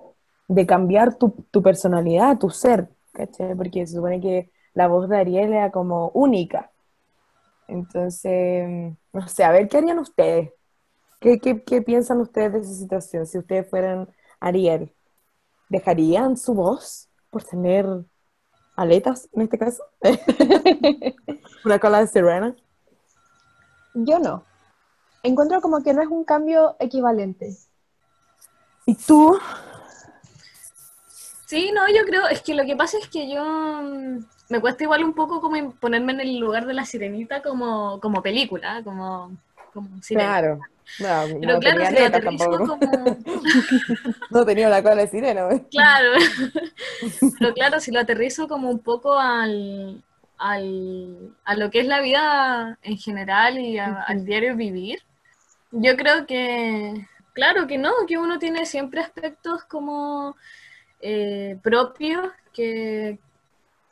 de 0.48 0.66
cambiar 0.66 1.16
tu, 1.16 1.46
tu 1.52 1.62
personalidad, 1.62 2.38
tu 2.38 2.50
ser, 2.50 2.90
¿cachai? 3.14 3.56
Porque 3.56 3.86
se 3.86 3.96
supone 3.96 4.22
que 4.22 4.52
la 4.74 4.88
voz 4.88 5.10
de 5.10 5.18
Ariel 5.18 5.54
era 5.54 5.72
como 5.72 6.10
única. 6.10 6.72
Entonces, 7.68 8.94
no 9.12 9.28
sé, 9.28 9.44
a 9.44 9.52
ver, 9.52 9.68
¿qué 9.68 9.78
harían 9.78 10.00
ustedes? 10.00 10.52
¿Qué, 11.20 11.40
qué, 11.40 11.64
qué 11.64 11.82
piensan 11.82 12.22
ustedes 12.22 12.54
de 12.54 12.60
esa 12.60 12.74
situación? 12.74 13.26
Si 13.26 13.38
ustedes 13.38 13.70
fueran 13.70 14.08
Ariel, 14.40 14.94
¿dejarían 15.70 16.38
su 16.38 16.54
voz 16.54 17.10
por 17.30 17.44
tener 17.44 17.86
aletas 18.76 19.28
en 19.34 19.42
este 19.42 19.58
caso? 19.58 19.84
Una 21.66 21.80
cola 21.80 22.00
de 22.00 22.08
sirena. 22.08 22.56
Yo 23.96 24.20
no. 24.20 24.44
Encuentro 25.24 25.60
como 25.60 25.82
que 25.82 25.94
no 25.94 26.02
es 26.02 26.08
un 26.08 26.24
cambio 26.24 26.76
equivalente. 26.80 27.58
¿Y 28.86 28.96
tú? 28.96 29.38
Sí, 31.48 31.72
no, 31.74 31.88
yo 31.90 32.06
creo, 32.06 32.28
es 32.28 32.42
que 32.42 32.54
lo 32.54 32.66
que 32.66 32.76
pasa 32.76 32.98
es 33.00 33.08
que 33.10 33.30
yo 33.34 33.44
mm, 33.46 34.26
me 34.50 34.62
cuesta 34.62 34.84
igual 34.84 35.04
un 35.04 35.14
poco 35.14 35.40
como 35.42 35.74
ponerme 35.76 36.14
en 36.14 36.20
el 36.22 36.40
lugar 36.40 36.66
de 36.68 36.74
la 36.74 36.86
sirenita 36.86 37.42
como, 37.42 38.00
como 38.02 38.22
película, 38.22 38.84
como, 38.84 39.32
como 39.74 40.02
sirena. 40.04 40.38
Claro. 40.38 40.68
No, 40.98 41.28
Pero 41.40 41.58
no 41.58 41.62
claro, 41.62 41.64
tenía 41.64 41.88
si 41.88 41.96
lo 41.98 42.06
aletas 42.06 42.24
aterrizo 42.24 42.24
tampoco. 42.24 42.66
como, 42.66 43.18
No 44.30 44.46
tenía 44.46 44.70
la 44.70 44.82
cola 44.84 44.98
de 45.04 45.08
sirena. 45.08 45.48
Claro, 45.70 46.12
pero 47.40 47.54
claro, 47.54 47.80
si 47.80 47.92
lo 47.92 48.00
aterrizo 48.00 48.48
como 48.48 48.70
un 48.70 48.80
poco 48.80 49.20
al, 49.20 50.02
al, 50.38 51.36
a 51.44 51.56
lo 51.56 51.70
que 51.72 51.82
es 51.82 51.88
la 51.88 52.00
vida 52.02 52.80
en 52.84 52.98
general 52.98 53.60
y 53.60 53.78
a- 53.78 54.02
al 54.04 54.26
diario 54.26 54.56
vivir, 54.56 55.00
yo 55.72 55.98
creo 55.98 56.26
que, 56.28 57.08
claro 57.34 57.68
que 57.68 57.78
no, 57.80 57.92
que 58.08 58.18
uno 58.20 58.40
tiene 58.40 58.66
siempre 58.66 59.02
aspectos 59.02 59.64
como 59.66 60.36
eh, 61.02 61.60
propios 61.64 62.32
que, 62.54 63.20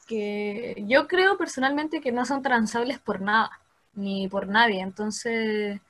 que 0.08 0.84
yo 0.88 1.08
creo 1.08 1.38
personalmente 1.38 2.02
que 2.02 2.12
no 2.12 2.26
son 2.26 2.42
transables 2.42 3.00
por 3.00 3.22
nada, 3.22 3.52
ni 3.94 4.28
por 4.28 4.48
nadie, 4.48 4.82
entonces... 4.82 5.82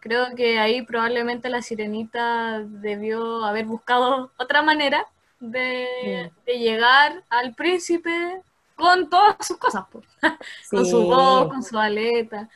Creo 0.00 0.36
que 0.36 0.60
ahí 0.60 0.82
probablemente 0.82 1.48
la 1.50 1.62
sirenita 1.62 2.60
debió 2.64 3.44
haber 3.44 3.66
buscado 3.66 4.32
otra 4.38 4.62
manera 4.62 5.04
de, 5.40 6.30
de 6.46 6.58
llegar 6.58 7.24
al 7.28 7.54
príncipe 7.54 8.42
con 8.76 9.10
todas 9.10 9.36
sus 9.46 9.58
cosas, 9.58 9.86
con 10.72 10.86
su 10.86 11.04
voz, 11.06 11.48
con 11.48 11.62
su 11.64 11.78
aleta. 11.78 12.48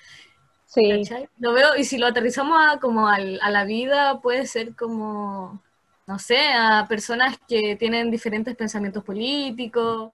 Sí, 0.67 0.83
¿cachai? 0.87 1.29
Lo 1.39 1.53
veo, 1.53 1.77
y 1.77 1.85
si 1.85 1.99
lo 1.99 2.07
aterrizamos 2.07 2.59
a, 2.61 2.79
como 2.81 3.09
al- 3.09 3.41
a 3.43 3.51
la 3.51 3.65
vida, 3.65 4.21
puede 4.21 4.47
ser 4.47 4.75
como, 4.77 5.63
no 6.07 6.19
sé, 6.19 6.39
a 6.55 6.87
personas 6.89 7.37
que 7.49 7.77
tienen 7.77 8.11
diferentes 8.11 8.57
pensamientos 8.57 9.05
políticos. 9.05 10.13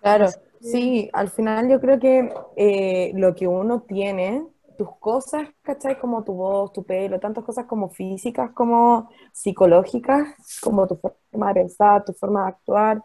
Claro, 0.00 0.26
sí, 0.60 1.08
al 1.12 1.30
final 1.30 1.68
yo 1.68 1.80
creo 1.80 1.98
que 1.98 2.32
eh, 2.56 3.12
lo 3.14 3.34
que 3.34 3.46
uno 3.46 3.82
tiene, 3.82 4.46
tus 4.76 4.96
cosas, 4.98 5.48
¿cachai? 5.62 5.98
Como 5.98 6.24
tu 6.24 6.34
voz, 6.34 6.72
tu 6.72 6.84
pelo, 6.84 7.20
tantas 7.20 7.44
cosas 7.44 7.66
como 7.66 7.88
físicas, 7.90 8.50
como 8.52 9.10
psicológicas, 9.32 10.60
como 10.60 10.86
tu 10.86 10.96
forma 10.96 11.48
de 11.48 11.54
pensar, 11.54 12.04
tu 12.04 12.12
forma 12.12 12.42
de 12.44 12.48
actuar, 12.48 13.02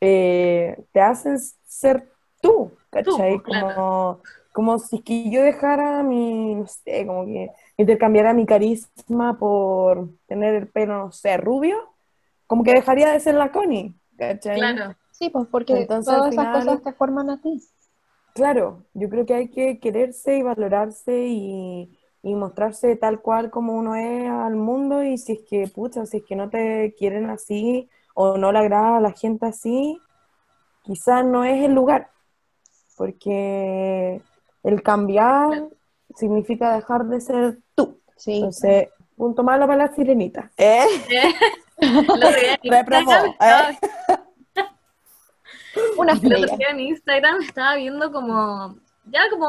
eh, 0.00 0.76
te 0.92 1.00
hacen 1.00 1.38
ser 1.64 2.08
tú, 2.40 2.70
¿cachai? 2.90 3.36
Tú, 3.38 3.42
claro. 3.42 3.74
Como, 3.74 4.22
como 4.52 4.78
si 4.78 5.02
que 5.02 5.30
yo 5.30 5.42
dejara 5.42 6.02
mi, 6.02 6.54
no 6.54 6.66
sé, 6.66 7.06
como 7.06 7.24
que 7.24 7.50
intercambiara 7.76 8.32
mi 8.32 8.46
carisma 8.46 9.38
por 9.38 10.08
tener 10.26 10.54
el 10.54 10.68
pelo, 10.68 10.98
no 10.98 11.12
sé, 11.12 11.36
rubio, 11.36 11.76
como 12.46 12.62
que 12.64 12.72
dejaría 12.72 13.12
de 13.12 13.20
ser 13.20 13.34
la 13.34 13.52
Connie, 13.52 13.94
¿cachai? 14.16 14.56
Claro, 14.56 14.94
sí, 15.10 15.30
pues 15.30 15.46
porque 15.50 15.80
Entonces, 15.82 16.14
todas 16.14 16.32
esas 16.32 16.56
cosas 16.56 16.82
te 16.82 16.92
forman 16.92 17.30
a 17.30 17.40
ti. 17.40 17.62
Claro, 18.34 18.84
yo 18.94 19.08
creo 19.08 19.26
que 19.26 19.34
hay 19.34 19.48
que 19.48 19.78
quererse 19.78 20.36
y 20.36 20.42
valorarse 20.42 21.26
y, 21.26 21.98
y 22.22 22.34
mostrarse 22.34 22.96
tal 22.96 23.20
cual 23.20 23.50
como 23.50 23.74
uno 23.74 23.94
es 23.94 24.28
al 24.28 24.56
mundo 24.56 25.02
y 25.02 25.16
si 25.16 25.32
es 25.32 25.40
que, 25.48 25.68
pucha, 25.68 26.06
si 26.06 26.18
es 26.18 26.24
que 26.24 26.36
no 26.36 26.50
te 26.50 26.94
quieren 26.98 27.30
así 27.30 27.88
o 28.14 28.36
no 28.36 28.52
le 28.52 28.58
agrada 28.58 28.98
a 28.98 29.00
la 29.00 29.12
gente 29.12 29.46
así, 29.46 30.00
quizás 30.82 31.24
no 31.24 31.44
es 31.44 31.64
el 31.64 31.72
lugar, 31.72 32.10
porque 32.96 34.20
el 34.62 34.82
cambiar 34.82 35.68
significa 36.14 36.74
dejar 36.76 37.04
de 37.06 37.20
ser 37.20 37.58
tú. 37.74 38.00
Sí. 38.16 38.36
Entonces, 38.36 38.88
punto 39.16 39.42
malo 39.42 39.66
para 39.66 39.86
la 39.86 39.94
sirenita. 39.94 40.50
¿Eh? 40.56 40.86
En 41.78 42.06
Reprobó, 42.72 43.12
¿eh? 43.12 43.78
Una 45.98 46.12
El 46.12 46.18
otro 46.18 46.30
estrella. 46.36 46.56
día 46.56 46.68
en 46.70 46.80
Instagram 46.80 47.42
estaba 47.42 47.76
viendo 47.76 48.10
como, 48.10 48.78
ya 49.04 49.28
como, 49.28 49.46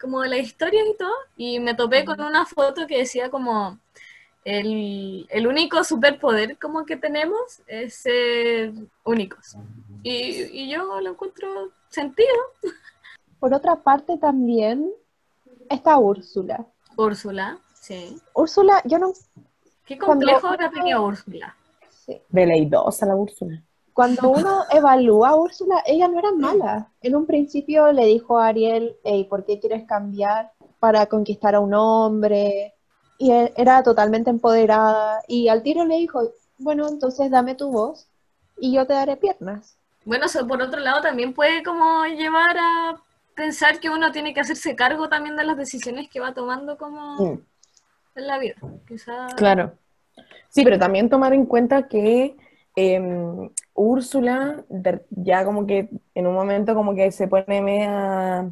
como 0.00 0.24
la 0.24 0.38
historia 0.38 0.80
y 0.84 0.96
todo, 0.96 1.12
y 1.36 1.60
me 1.60 1.74
topé 1.74 2.04
con 2.04 2.20
una 2.20 2.44
foto 2.44 2.88
que 2.88 2.98
decía 2.98 3.30
como, 3.30 3.78
el, 4.44 5.26
el 5.30 5.46
único 5.46 5.84
superpoder 5.84 6.58
como 6.58 6.84
que 6.84 6.96
tenemos 6.96 7.62
es 7.68 7.94
ser 7.94 8.72
únicos. 9.04 9.56
Y, 10.02 10.42
y 10.52 10.70
yo 10.70 11.00
lo 11.00 11.10
encuentro 11.10 11.70
sentido. 11.88 12.34
Por 13.38 13.54
otra 13.54 13.76
parte 13.76 14.18
también 14.18 14.90
está 15.70 15.98
Úrsula. 15.98 16.66
Úrsula, 16.96 17.58
sí. 17.74 18.16
Úrsula, 18.34 18.82
yo 18.84 18.98
no... 18.98 19.12
Qué 19.84 19.98
complejo 19.98 20.46
habrá 20.48 20.70
tenido 20.70 21.04
Úrsula. 21.04 21.54
sí. 21.90 22.20
Veleidosa 22.30 23.06
la 23.06 23.16
Úrsula. 23.16 23.62
Cuando 23.92 24.30
uno 24.30 24.64
evalúa 24.70 25.30
a 25.30 25.36
Úrsula, 25.36 25.82
ella 25.86 26.08
no 26.08 26.18
era 26.18 26.32
mala. 26.32 26.88
En 27.00 27.14
un 27.14 27.26
principio 27.26 27.92
le 27.92 28.06
dijo 28.06 28.38
a 28.38 28.48
Ariel, 28.48 28.96
hey, 29.04 29.24
¿por 29.28 29.44
qué 29.44 29.60
quieres 29.60 29.84
cambiar 29.86 30.52
para 30.80 31.06
conquistar 31.06 31.54
a 31.54 31.60
un 31.60 31.74
hombre? 31.74 32.74
Y 33.18 33.30
e- 33.30 33.52
era 33.56 33.82
totalmente 33.82 34.30
empoderada. 34.30 35.22
Y 35.28 35.48
al 35.48 35.62
tiro 35.62 35.84
le 35.84 35.96
dijo, 35.96 36.22
bueno, 36.58 36.88
entonces 36.88 37.30
dame 37.30 37.54
tu 37.54 37.70
voz 37.70 38.08
y 38.58 38.72
yo 38.72 38.86
te 38.86 38.94
daré 38.94 39.16
piernas. 39.16 39.76
Bueno, 40.04 40.26
eso 40.26 40.46
por 40.46 40.60
otro 40.60 40.80
lado 40.80 41.00
también 41.00 41.32
puede 41.32 41.62
como 41.62 42.04
llevar 42.06 42.56
a 42.58 43.00
pensar 43.34 43.80
que 43.80 43.90
uno 43.90 44.12
tiene 44.12 44.32
que 44.34 44.40
hacerse 44.40 44.76
cargo 44.76 45.08
también 45.08 45.36
de 45.36 45.44
las 45.44 45.56
decisiones 45.56 46.08
que 46.08 46.20
va 46.20 46.34
tomando 46.34 46.76
como 46.78 47.16
Mm. 47.16 47.40
en 48.16 48.26
la 48.26 48.38
vida. 48.38 48.54
Quizá... 48.86 49.26
Claro. 49.36 49.76
Sí, 50.48 50.62
pero 50.64 50.78
también 50.78 51.08
tomar 51.10 51.32
en 51.34 51.46
cuenta 51.46 51.88
que 51.88 52.36
eh, 52.76 53.50
Úrsula 53.74 54.64
ya 55.10 55.44
como 55.44 55.66
que 55.66 55.88
en 56.14 56.26
un 56.26 56.34
momento 56.34 56.74
como 56.74 56.94
que 56.94 57.10
se 57.12 57.26
pone 57.28 57.60
media 57.60 58.50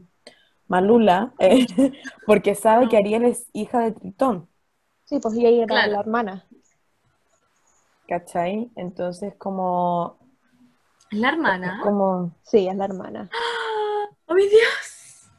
malula, 0.68 1.32
eh, 1.38 1.66
porque 2.26 2.54
sabe 2.54 2.88
que 2.88 2.96
Ariel 2.96 3.24
es 3.24 3.48
hija 3.52 3.80
de 3.80 3.92
Tritón, 3.92 4.48
Sí, 5.04 5.18
pues 5.20 5.34
ella 5.34 5.48
era 5.50 5.66
Claro. 5.66 5.92
la 5.92 6.00
hermana. 6.00 6.46
¿cachai? 8.08 8.70
Entonces 8.76 9.34
como, 9.36 10.18
¿Es 11.10 11.18
la 11.18 11.28
hermana? 11.30 11.80
como, 11.82 12.34
Sí, 12.42 12.66
es 12.68 12.76
la 12.76 12.84
hermana. 12.86 13.30
¡Oh, 14.32 14.34
mi 14.34 14.48
Dios! 14.48 15.30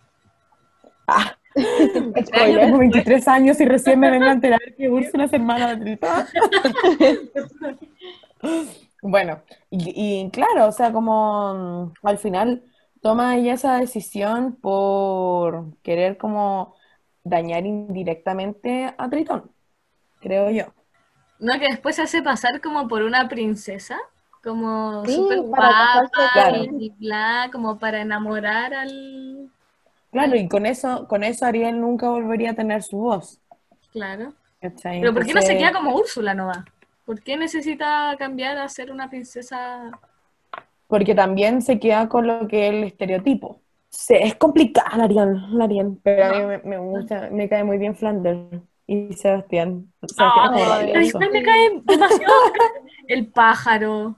ah, 1.07 1.35
Spoiler. 2.25 2.59
tengo 2.59 2.77
23 2.77 3.27
años 3.27 3.59
y 3.59 3.65
recién 3.65 3.99
me 3.99 4.11
vengo 4.11 4.25
a 4.25 4.33
enterar 4.33 4.59
que 4.77 4.87
Úrsula 4.87 5.25
es 5.25 5.33
hermana 5.33 5.75
de 5.75 5.81
Tritón. 5.81 6.25
Bueno, 9.05 9.41
y, 9.69 10.23
y 10.23 10.31
claro, 10.31 10.67
o 10.67 10.71
sea, 10.71 10.93
como 10.93 11.91
mm, 12.03 12.07
al 12.07 12.17
final 12.17 12.63
toma 13.01 13.35
ella 13.35 13.53
esa 13.55 13.77
decisión 13.77 14.55
por 14.55 15.77
querer 15.81 16.17
como 16.17 16.75
dañar 17.23 17.65
indirectamente 17.65 18.93
a 18.97 19.09
Tritón, 19.09 19.51
creo 20.21 20.51
yo. 20.51 20.73
No, 21.39 21.59
que 21.59 21.67
después 21.67 21.97
se 21.97 22.03
hace 22.03 22.21
pasar 22.21 22.61
como 22.61 22.87
por 22.87 23.01
una 23.01 23.27
princesa, 23.27 23.97
como 24.43 25.05
Sí, 25.05 25.25
para 25.51 26.01
guapa 26.01 26.31
Claro. 26.33 26.65
con- 26.65 26.81
y 26.81 26.89
bla, 26.89 27.49
como 27.51 27.77
para 27.79 28.01
enamorar 28.01 28.73
al... 28.73 29.49
Claro, 30.11 30.35
y 30.35 30.47
con 30.47 30.65
eso, 30.65 31.07
con 31.07 31.23
eso 31.23 31.45
Ariel 31.45 31.79
nunca 31.79 32.09
volvería 32.09 32.51
a 32.51 32.55
tener 32.55 32.83
su 32.83 32.97
voz. 32.97 33.39
Claro. 33.91 34.33
¿cachai? 34.61 34.99
Pero 35.01 35.13
¿por 35.13 35.25
qué 35.25 35.33
no 35.33 35.41
se 35.41 35.57
queda 35.57 35.71
como 35.73 35.95
Úrsula 35.95 36.33
no 36.33 36.47
va? 36.47 36.65
¿Por 37.05 37.21
qué 37.21 37.35
necesita 37.37 38.15
cambiar 38.17 38.57
a 38.57 38.69
ser 38.69 38.91
una 38.91 39.09
princesa? 39.09 39.91
Porque 40.87 41.15
también 41.15 41.61
se 41.61 41.79
queda 41.79 42.07
con 42.07 42.27
lo 42.27 42.47
que 42.47 42.67
es 42.67 42.73
el 42.73 42.83
estereotipo. 42.83 43.59
Sí, 43.89 44.15
es 44.19 44.35
complicada 44.35 44.97
la 44.97 45.03
Ariel, 45.05 45.57
la 45.57 45.65
Ariel, 45.65 45.97
pero 46.03 46.25
a 46.25 46.29
mí 46.39 46.45
me, 46.45 46.57
me 46.59 46.77
gusta, 46.77 47.29
me 47.31 47.47
cae 47.49 47.63
muy 47.63 47.77
bien 47.77 47.95
Flanders. 47.95 48.61
y 48.87 49.13
Sebastián. 49.13 49.91
Sebastián. 50.07 51.05
Sebastián 51.05 51.31
me 51.31 51.43
cae 51.43 51.81
demasiado. 51.83 52.33
El 53.07 53.27
pájaro. 53.27 54.15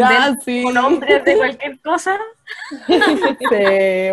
Ah, 0.00 0.34
sí. 0.44 0.62
con 0.62 0.74
nombres 0.74 1.24
de 1.24 1.36
cualquier 1.36 1.80
cosa. 1.80 2.18
Sí, 3.48 3.56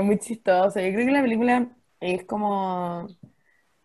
muy 0.02 0.18
chistoso. 0.20 0.80
Yo 0.80 0.92
creo 0.94 1.06
que 1.06 1.12
la 1.12 1.22
película 1.22 1.68
es 2.00 2.24
como, 2.26 3.08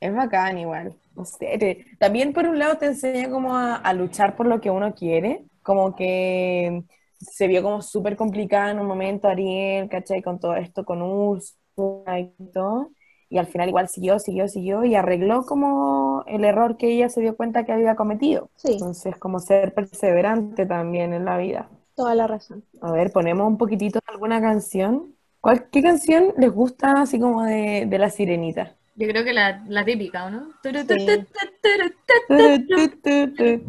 es 0.01 0.15
bacán 0.15 0.59
igual. 0.59 0.97
No 1.17 1.25
sé, 1.25 1.59
te- 1.59 1.87
también 1.99 2.33
por 2.33 2.47
un 2.49 2.59
lado 2.59 2.79
te 2.79 2.87
enseña 2.87 3.31
como 3.31 3.57
a, 3.57 3.77
a 3.77 3.93
luchar 3.95 4.37
por 4.37 4.47
lo 4.47 4.61
que 4.61 4.71
uno 4.71 4.95
quiere, 4.95 5.45
como 5.63 5.97
que 5.97 6.85
se 7.19 7.47
vio 7.49 7.63
como 7.63 7.83
súper 7.83 8.17
complicada 8.17 8.71
en 8.73 8.81
un 8.81 8.87
momento 8.87 9.29
Ariel, 9.29 9.89
¿cachai? 9.89 10.23
Con 10.23 10.41
todo 10.41 10.55
esto, 10.57 10.85
con 10.85 11.03
Úrsula 11.03 12.21
y 12.21 12.33
todo. 12.53 12.91
Y 13.29 13.39
al 13.39 13.47
final 13.47 13.69
igual 13.69 13.89
siguió, 13.89 14.19
siguió, 14.19 14.49
siguió 14.49 14.85
y 14.85 14.95
arregló 14.97 15.45
como 15.47 16.25
el 16.27 16.45
error 16.45 16.77
que 16.77 16.89
ella 16.95 17.09
se 17.09 17.21
dio 17.21 17.37
cuenta 17.37 17.65
que 17.65 17.73
había 17.73 17.97
cometido. 17.97 18.51
Sí, 18.57 18.79
Entonces, 18.79 19.17
como 19.19 19.41
ser 19.41 19.75
perseverante 19.75 20.67
también 20.67 21.13
en 21.15 21.25
la 21.27 21.39
vida. 21.39 21.71
Toda 22.01 22.15
la 22.15 22.27
razón. 22.27 22.65
A 22.81 22.93
ver, 22.93 23.13
ponemos 23.13 23.47
un 23.47 23.59
poquitito 23.59 23.99
de 23.99 24.13
alguna 24.13 24.41
canción. 24.41 25.15
¿Cuál, 25.41 25.69
qué 25.71 25.83
canción 25.83 26.33
les 26.39 26.51
gusta 26.51 26.93
así 27.03 27.21
como 27.21 27.45
de, 27.45 27.87
de 27.87 27.99
la 27.99 28.11
sirenita? 28.11 28.75
Yo 28.97 29.07
creo 29.09 29.25
que 29.25 29.33
la, 29.33 29.63
la 29.69 29.85
típica, 29.85 30.27
¿o 30.27 30.31
¿no? 30.31 30.49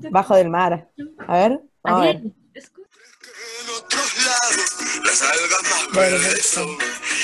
Bajo 0.09 0.35
del 0.35 0.49
mar. 0.49 0.89
A 1.27 1.37
ver, 1.37 1.61
vamos 1.83 2.01
a 2.01 2.05
ver. 2.05 2.21
En 3.41 3.69
otros 3.69 4.17
lados 4.23 4.71
las 5.03 5.21
algas 5.21 5.63
más 5.63 5.91
verdes 5.93 6.45
son 6.45 6.77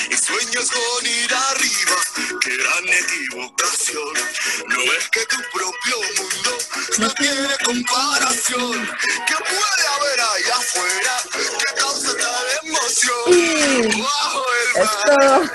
y 0.09 0.15
sueños 0.15 0.71
con 0.71 1.05
ir 1.05 1.31
arriba, 1.33 1.95
qué 2.41 2.57
gran 2.57 2.89
equivocación. 2.89 4.13
No 4.67 4.81
es 4.93 5.09
que 5.09 5.25
tu 5.27 5.37
propio 5.53 5.97
mundo 6.17 6.57
no 6.97 7.13
tiene 7.13 7.49
comparación. 7.63 8.89
¿Qué 9.27 9.35
puede 9.35 9.87
haber 9.95 10.19
ahí 10.21 10.43
afuera 10.55 11.21
que 11.33 11.75
causa 11.79 12.17
tal 12.17 12.47
emoción? 12.63 14.03
Bajo 14.03 14.45
el 14.53 14.67
mar, 14.81 15.51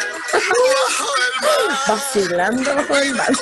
bajo 0.87 1.11
el 1.17 1.35
mar. 1.41 1.79
vacilando 1.89 2.75
bajo 2.77 2.95
del 2.97 3.15
mar. 3.15 3.33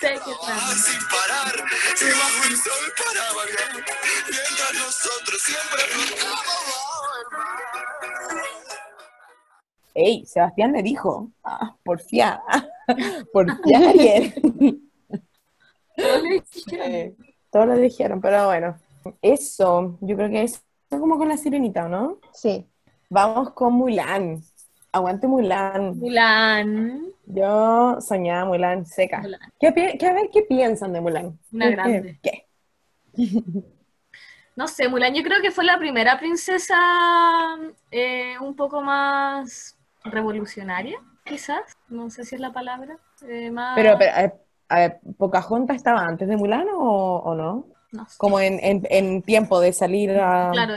Ah, 0.00 0.74
sin 0.76 1.00
parar, 1.08 1.56
y 1.56 2.04
bajo 2.04 2.44
el 2.48 2.56
sol 2.56 2.92
para 2.96 3.32
variar, 3.32 3.84
mientras 4.30 4.74
nosotros 4.74 5.42
siempre 5.42 5.80
flotamos 5.88 6.46
bajo 6.68 7.04
el 7.20 7.26
mar. 7.36 7.48
Ey, 9.94 10.24
Sebastián 10.24 10.70
me 10.70 10.84
dijo, 10.84 11.32
ah, 11.42 11.74
porfía, 11.82 12.40
porfía 13.32 13.78
ayer. 13.88 14.34
Eh, 15.96 17.16
Todos 17.50 17.66
lo 17.66 17.74
dijeron, 17.76 18.20
pero 18.20 18.46
bueno. 18.46 18.78
Eso, 19.20 19.98
yo 20.00 20.16
creo 20.16 20.30
que 20.30 20.42
es 20.44 20.62
como 20.90 21.18
con 21.18 21.28
la 21.28 21.36
sirenita, 21.36 21.88
¿no? 21.88 22.20
Sí. 22.32 22.64
Vamos 23.10 23.50
con 23.50 23.72
Mulan. 23.72 24.44
Aguante 24.92 25.26
Mulan. 25.26 25.98
Mulan. 25.98 27.02
Yo 27.26 28.00
soñaba 28.00 28.44
Mulan 28.46 28.86
seca. 28.86 29.20
Mulan. 29.20 29.40
¿Qué, 29.60 29.72
pi- 29.72 29.98
qué- 29.98 30.06
a 30.06 30.12
ver, 30.14 30.30
¿qué 30.32 30.42
piensan 30.42 30.92
de 30.92 31.00
Mulan? 31.00 31.38
Una 31.52 31.66
¿Qué- 31.66 31.72
grande. 31.72 32.20
¿Qué? 32.22 32.46
No 34.56 34.66
sé, 34.66 34.88
Mulan 34.88 35.14
yo 35.14 35.22
creo 35.22 35.40
que 35.40 35.52
fue 35.52 35.64
la 35.64 35.78
primera 35.78 36.18
princesa 36.18 36.74
eh, 37.92 38.34
un 38.40 38.56
poco 38.56 38.80
más 38.82 39.76
revolucionaria, 40.04 40.98
quizás. 41.24 41.60
No 41.88 42.10
sé 42.10 42.24
si 42.24 42.34
es 42.34 42.40
la 42.40 42.52
palabra. 42.52 42.98
eh, 43.28 43.50
más... 43.52 43.76
Pero, 43.76 43.96
pero, 43.98 44.12
a 44.12 44.20
ver, 44.22 44.34
a 44.68 44.78
ver, 44.80 45.00
¿Pocahontas 45.16 45.76
estaba 45.76 46.00
antes 46.00 46.26
de 46.26 46.36
Mulan 46.36 46.66
o, 46.74 47.18
o 47.24 47.34
no? 47.36 47.66
no 47.92 48.04
sé. 48.08 48.16
Como 48.18 48.40
en, 48.40 48.58
en, 48.62 48.82
en 48.90 49.22
tiempo 49.22 49.60
de 49.60 49.72
salir 49.72 50.10
a... 50.18 50.50
Claro. 50.52 50.74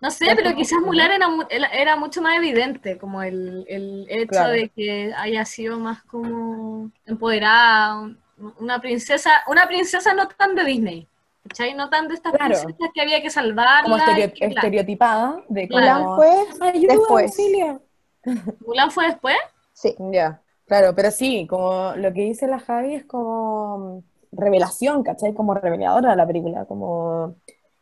No 0.00 0.10
sé, 0.10 0.26
pero 0.36 0.54
quizás. 0.54 0.78
Mulan 0.84 1.10
era, 1.10 1.68
era- 1.72 1.96
mucho 1.96 2.22
más 2.22 2.36
evidente, 2.36 2.98
como 2.98 3.22
el, 3.22 3.64
el 3.68 4.06
hecho 4.08 4.28
Claro. 4.28 4.52
de 4.52 4.68
que 4.68 5.12
haya 5.16 5.44
sido 5.44 5.78
más 5.78 6.02
como 6.04 6.90
empoderada, 7.06 7.98
un- 8.00 8.18
una 8.60 8.80
princesa, 8.80 9.30
una 9.48 9.66
princesa 9.66 10.14
no 10.14 10.28
tan 10.28 10.54
de 10.54 10.64
Disney, 10.64 11.08
¿cachai? 11.48 11.74
No 11.74 11.90
tan 11.90 12.06
de 12.08 12.14
estas 12.14 12.32
Claro. 12.32 12.54
princesas 12.54 12.90
que 12.94 13.00
había 13.00 13.20
que 13.22 13.30
salvarla. 13.30 13.82
Como 13.82 13.96
y 13.96 14.00
estereo- 14.00 14.32
que 14.32 14.46
bla. 14.46 14.54
estereotipada 14.60 15.42
de 15.48 15.66
Claro. 15.68 16.00
Mulan 16.04 16.16
fue 16.16 16.68
¡Ayuda, 16.68 16.94
después. 16.94 17.24
auxilia! 17.24 17.80
¿Mulan 18.66 18.90
fue 18.92 19.06
después? 19.06 19.36
Sí. 19.72 19.94
Ya, 20.12 20.40
claro, 20.66 20.94
pero 20.94 21.10
sí, 21.10 21.46
como 21.48 21.92
lo 21.96 22.12
que 22.12 22.22
dice 22.22 22.46
la 22.46 22.60
Javi 22.60 22.94
es 22.94 23.04
como 23.04 24.02
revelación, 24.30 25.02
¿cachai? 25.02 25.34
Como 25.34 25.54
reveladora 25.54 26.10
de 26.10 26.16
la 26.16 26.26
película, 26.26 26.64
como 26.66 27.36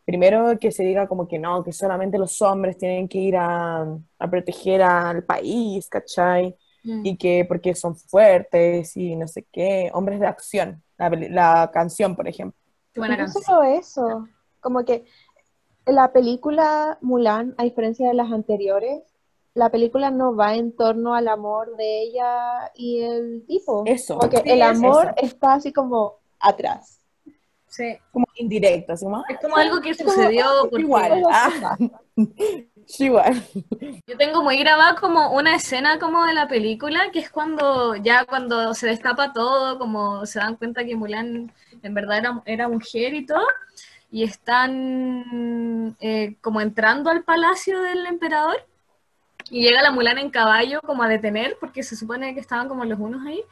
primero 0.07 0.59
que 0.61 0.73
se 0.73 0.85
diga 0.85 1.09
como 1.09 1.29
que 1.29 1.38
no, 1.40 1.64
que 1.64 1.73
solamente 1.73 2.19
los 2.19 2.42
hombres 2.42 2.79
tienen 2.79 3.09
que 3.09 3.19
ir 3.19 3.37
a, 3.38 3.83
a 4.21 4.31
proteger 4.31 4.83
al 4.83 5.25
país, 5.25 5.88
¿cachai? 5.90 6.57
Y 7.03 7.19
que 7.19 7.45
porque 7.49 7.75
son 7.75 7.97
fuertes 7.97 8.97
y 8.97 9.16
no 9.16 9.29
sé 9.29 9.47
qué, 9.53 9.90
hombres 9.95 10.21
de 10.21 10.29
acción, 10.29 10.85
la, 10.99 11.11
la 11.11 11.71
canción, 11.75 12.16
por 12.16 12.29
ejemplo. 12.29 12.59
Qué 12.92 13.01
buena 13.01 13.16
no 13.16 13.29
solo 13.29 13.62
eso, 13.62 14.29
como 14.61 14.85
que 14.85 15.05
la 15.87 16.12
película 16.12 16.99
Mulan, 17.03 17.55
a 17.59 17.64
diferencia 17.64 18.09
de 18.09 18.14
las 18.14 18.33
anteriores, 18.33 19.03
la 19.55 19.71
película 19.71 20.11
no 20.11 20.37
va 20.37 20.55
en 20.57 20.75
torno 20.77 21.14
al 21.14 21.29
amor 21.29 21.77
de 21.77 22.03
ella 22.03 22.73
y 22.75 23.01
el 23.03 23.45
tipo. 23.47 23.85
Eso, 23.85 24.19
Como 24.19 24.31
que 24.31 24.38
sí, 24.38 24.51
el 24.51 24.62
es 24.62 24.66
amor 24.69 25.14
eso. 25.16 25.16
está 25.16 25.55
así 25.55 25.73
como 25.73 26.16
atrás. 26.40 26.95
Sí. 27.76 27.98
Como 28.10 28.26
indirecto, 28.36 28.94
así 28.94 29.04
como, 29.04 29.22
Es 29.28 29.38
como 29.38 29.56
algo 29.56 29.80
que 29.82 29.92
sucedió 29.94 30.46
porque 30.70 30.80
igual, 30.80 31.22
ah, 31.30 31.76
igual. 32.98 33.42
yo 34.06 34.16
tengo 34.16 34.42
muy 34.42 34.56
grabada 34.58 34.94
como 34.94 35.32
una 35.32 35.54
escena 35.56 35.98
como 35.98 36.24
de 36.24 36.32
la 36.32 36.48
película, 36.48 37.10
que 37.12 37.18
es 37.18 37.28
cuando 37.30 37.94
ya 37.96 38.24
cuando 38.24 38.72
se 38.72 38.86
destapa 38.86 39.34
todo, 39.34 39.78
como 39.78 40.24
se 40.24 40.38
dan 40.38 40.56
cuenta 40.56 40.86
que 40.86 40.96
Mulan 40.96 41.52
en 41.82 41.94
verdad 41.94 42.18
era, 42.18 42.42
era 42.46 42.68
mujer 42.68 43.12
y 43.12 43.26
todo, 43.26 43.44
y 44.10 44.22
están 44.22 45.94
eh, 46.00 46.36
como 46.40 46.62
entrando 46.62 47.10
al 47.10 47.24
palacio 47.24 47.82
del 47.82 48.06
emperador, 48.06 48.56
y 49.50 49.62
llega 49.62 49.82
la 49.82 49.90
Mulan 49.90 50.16
en 50.18 50.30
caballo 50.30 50.80
como 50.80 51.02
a 51.02 51.08
detener, 51.08 51.58
porque 51.60 51.82
se 51.82 51.94
supone 51.94 52.32
que 52.32 52.40
estaban 52.40 52.68
como 52.68 52.86
los 52.86 52.98
unos 52.98 53.26
ahí, 53.26 53.42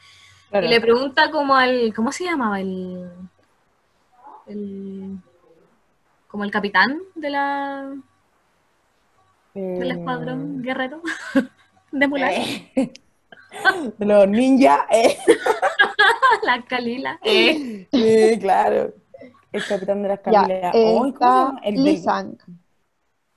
Claro. 0.50 0.66
y 0.66 0.70
le 0.70 0.80
pregunta 0.80 1.30
como 1.32 1.56
al, 1.56 1.92
¿cómo 1.94 2.12
se 2.12 2.24
llamaba? 2.24 2.60
El, 2.60 3.10
el 4.46 5.18
como 6.28 6.44
el 6.44 6.50
capitán 6.50 6.98
de 7.14 7.30
la 7.30 7.94
del 9.54 9.90
Eh, 9.90 9.92
escuadrón 9.92 10.62
guerrero 10.62 11.00
de 11.92 12.08
Mulan, 12.08 12.30
eh, 12.32 12.92
de 13.98 14.04
los 14.06 14.28
ninjas, 14.28 14.80
eh. 14.90 15.16
la 16.42 16.62
Kalila. 16.64 17.18
Eh, 17.22 17.86
Sí, 17.92 18.38
claro. 18.40 18.92
El 19.52 19.64
capitán 19.64 20.02
de 20.02 20.08
las 20.08 20.18
Ya, 20.24 20.32
Camilas. 20.32 20.74
Ay, 20.74 20.82
¿cómo 20.82 21.04
se 21.04 21.08
está 21.10 21.26
llama? 21.26 21.60
El 21.62 21.84
Lee 21.84 21.96
Sang. 21.98 22.36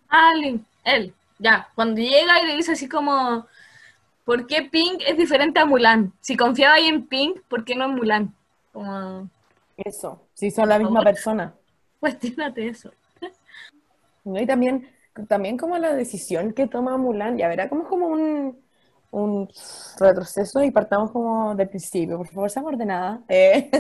ah, 0.10 0.34
Lin, 0.36 0.66
él, 0.84 1.14
ya, 1.38 1.70
cuando 1.76 2.02
llega 2.02 2.42
y 2.42 2.48
le 2.48 2.56
dice 2.56 2.72
así 2.72 2.90
como, 2.90 3.46
¿por 4.26 4.48
qué 4.48 4.64
Pink 4.64 5.04
es 5.06 5.16
diferente 5.18 5.60
a 5.60 5.66
Mulan? 5.66 6.12
Si 6.22 6.36
confiaba 6.36 6.74
ahí 6.76 6.88
en 6.88 7.06
Pink, 7.06 7.42
¿por 7.48 7.64
qué 7.64 7.76
no 7.76 7.86
en 7.86 7.96
Mulan? 7.96 8.34
Como, 8.74 9.30
Eso, 9.78 10.28
sí, 10.34 10.52
son 10.52 10.70
la 10.70 10.80
misma 10.80 11.02
favor. 11.02 11.04
persona. 11.04 11.56
cuestionate 12.00 12.68
eso. 12.68 12.92
¿no? 14.24 14.40
Y 14.42 14.46
también, 14.46 14.88
también 15.28 15.58
como 15.58 15.78
la 15.78 15.94
decisión 15.94 16.54
que 16.54 16.68
toma 16.68 16.98
Mulan, 16.98 17.38
ya 17.38 17.48
verá, 17.48 17.70
como 17.70 17.84
es 17.84 17.88
como 17.90 18.08
un, 18.08 18.60
un 19.12 19.50
retroceso 20.00 20.64
y 20.64 20.72
partamos 20.72 21.12
como 21.12 21.56
del 21.56 21.70
principio. 21.70 22.18
Por 22.18 22.28
favor, 22.28 22.50
seamos 22.50 22.74
ordenada. 22.74 23.24
Eh, 23.30 23.72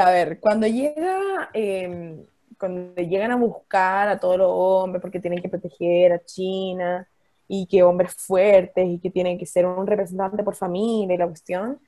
a 0.00 0.10
ver, 0.10 0.40
cuando 0.40 0.66
llega, 0.66 1.50
eh, 1.54 2.24
cuando 2.58 2.94
llegan 3.02 3.32
a 3.32 3.36
buscar 3.36 4.08
a 4.08 4.18
todos 4.18 4.38
los 4.38 4.48
hombres 4.50 5.02
porque 5.02 5.20
tienen 5.20 5.40
que 5.42 5.48
proteger 5.48 6.12
a 6.12 6.24
China 6.24 7.08
y 7.48 7.66
que 7.66 7.82
hombres 7.82 8.14
fuertes 8.14 8.86
y 8.88 8.98
que 8.98 9.10
tienen 9.10 9.38
que 9.38 9.46
ser 9.46 9.66
un 9.66 9.86
representante 9.86 10.42
por 10.42 10.54
familia 10.56 11.14
y 11.14 11.18
la 11.18 11.26
cuestión, 11.28 11.80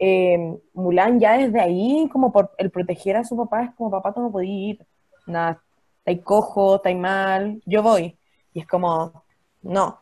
eh, 0.00 0.58
Mulan 0.72 1.20
ya 1.20 1.36
desde 1.36 1.60
ahí, 1.60 2.08
como 2.10 2.32
por 2.32 2.52
el 2.56 2.70
proteger 2.70 3.16
a 3.16 3.24
su 3.24 3.36
papá, 3.36 3.64
es 3.64 3.74
como, 3.74 3.90
papá, 3.90 4.14
tú 4.14 4.22
no 4.22 4.32
podías 4.32 4.78
ir, 4.78 4.86
nada, 5.26 5.62
estáis 5.98 6.22
cojo, 6.22 6.76
estáis 6.76 6.96
mal, 6.96 7.62
yo 7.66 7.82
voy. 7.82 8.18
Y 8.54 8.60
es 8.60 8.66
como, 8.66 9.24
no, 9.62 10.00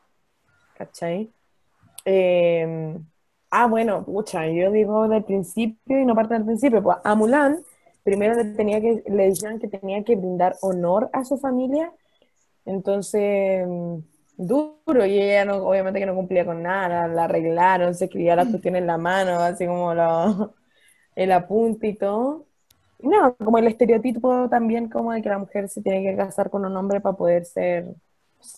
¿cachai? 0.77 1.31
Eh, 2.05 2.97
ah, 3.51 3.67
bueno, 3.67 4.05
pucha, 4.05 4.47
yo 4.47 4.71
digo 4.71 5.09
del 5.09 5.25
principio 5.25 6.01
y 6.01 6.05
no 6.05 6.15
parte 6.15 6.35
del 6.35 6.45
principio, 6.45 6.81
pues 6.81 6.99
a 7.03 7.15
Mulan 7.17 7.59
primero 8.05 8.35
le, 8.35 8.45
tenía 8.55 8.81
que, 8.81 9.03
le 9.07 9.25
decían 9.25 9.59
que 9.59 9.69
tenía 9.69 10.05
que 10.05 10.15
brindar 10.15 10.57
honor 10.63 11.11
a 11.13 11.25
su 11.25 11.39
familia, 11.39 11.93
entonces 12.65 13.67
duro 14.39 15.05
y 15.05 15.21
ella 15.21 15.45
no, 15.45 15.57
obviamente 15.57 15.99
que 15.99 16.07
no 16.07 16.15
cumplía 16.15 16.45
con 16.47 16.63
nada, 16.63 17.09
la 17.09 17.25
arreglaron, 17.25 17.95
se 17.95 18.05
escribía 18.07 18.37
la 18.37 18.47
cuestión 18.47 18.77
en 18.77 18.87
la 18.87 18.97
mano, 18.97 19.41
así 19.41 19.67
como 19.67 19.93
lo, 19.95 20.55
el 21.17 21.33
apunte 21.33 21.89
y 21.89 21.99
no, 23.01 23.37
como 23.37 23.59
el 23.59 23.67
estereotipo 23.67 24.49
también 24.49 24.89
como 24.89 25.13
de 25.13 25.23
que 25.23 25.29
la 25.29 25.39
mujer 25.39 25.69
se 25.69 25.83
tiene 25.83 26.03
que 26.03 26.17
casar 26.17 26.51
con 26.51 26.65
un 26.65 26.77
hombre 26.77 27.01
para 27.01 27.17
poder 27.17 27.45
ser, 27.45 27.95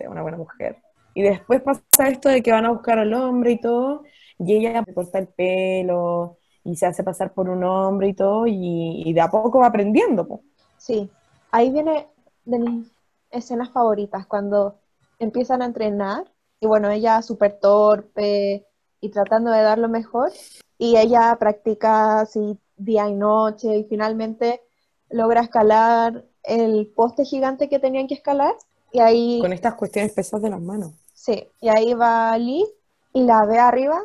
una 0.08 0.22
buena 0.22 0.38
mujer. 0.38 0.76
Y 1.14 1.22
después 1.22 1.62
pasa 1.62 2.08
esto 2.08 2.28
de 2.28 2.42
que 2.42 2.52
van 2.52 2.66
a 2.66 2.70
buscar 2.70 2.98
al 2.98 3.12
hombre 3.14 3.52
y 3.52 3.60
todo, 3.60 4.04
y 4.38 4.54
ella 4.54 4.84
corta 4.94 5.18
el 5.18 5.28
pelo 5.28 6.38
y 6.64 6.76
se 6.76 6.86
hace 6.86 7.02
pasar 7.02 7.32
por 7.32 7.48
un 7.48 7.64
hombre 7.64 8.08
y 8.08 8.14
todo, 8.14 8.46
y, 8.46 9.02
y 9.04 9.12
de 9.12 9.20
a 9.20 9.28
poco 9.28 9.60
va 9.60 9.66
aprendiendo. 9.66 10.40
Sí, 10.76 11.10
ahí 11.50 11.70
viene 11.70 12.06
de 12.44 12.58
mis 12.58 12.92
escenas 13.30 13.70
favoritas, 13.70 14.26
cuando 14.26 14.79
empiezan 15.20 15.62
a 15.62 15.66
entrenar 15.66 16.32
y 16.60 16.66
bueno, 16.66 16.90
ella 16.90 17.22
súper 17.22 17.60
torpe 17.60 18.66
y 19.00 19.10
tratando 19.10 19.52
de 19.52 19.62
dar 19.62 19.78
lo 19.78 19.88
mejor 19.88 20.32
y 20.78 20.96
ella 20.96 21.36
practica 21.38 22.20
así 22.22 22.58
día 22.76 23.08
y 23.08 23.14
noche 23.14 23.76
y 23.78 23.84
finalmente 23.84 24.62
logra 25.10 25.42
escalar 25.42 26.24
el 26.44 26.88
poste 26.96 27.24
gigante 27.24 27.68
que 27.68 27.78
tenían 27.78 28.08
que 28.08 28.14
escalar 28.14 28.54
y 28.92 29.00
ahí, 29.00 29.40
Con 29.40 29.52
estas 29.52 29.74
cuestiones 29.74 30.12
pesadas 30.12 30.42
de 30.42 30.50
las 30.50 30.60
manos. 30.60 30.92
sí, 31.14 31.48
y 31.60 31.68
ahí 31.68 31.94
va 31.94 32.36
Lee 32.38 32.66
y 33.12 33.22
la 33.24 33.46
ve 33.46 33.58
arriba 33.58 34.00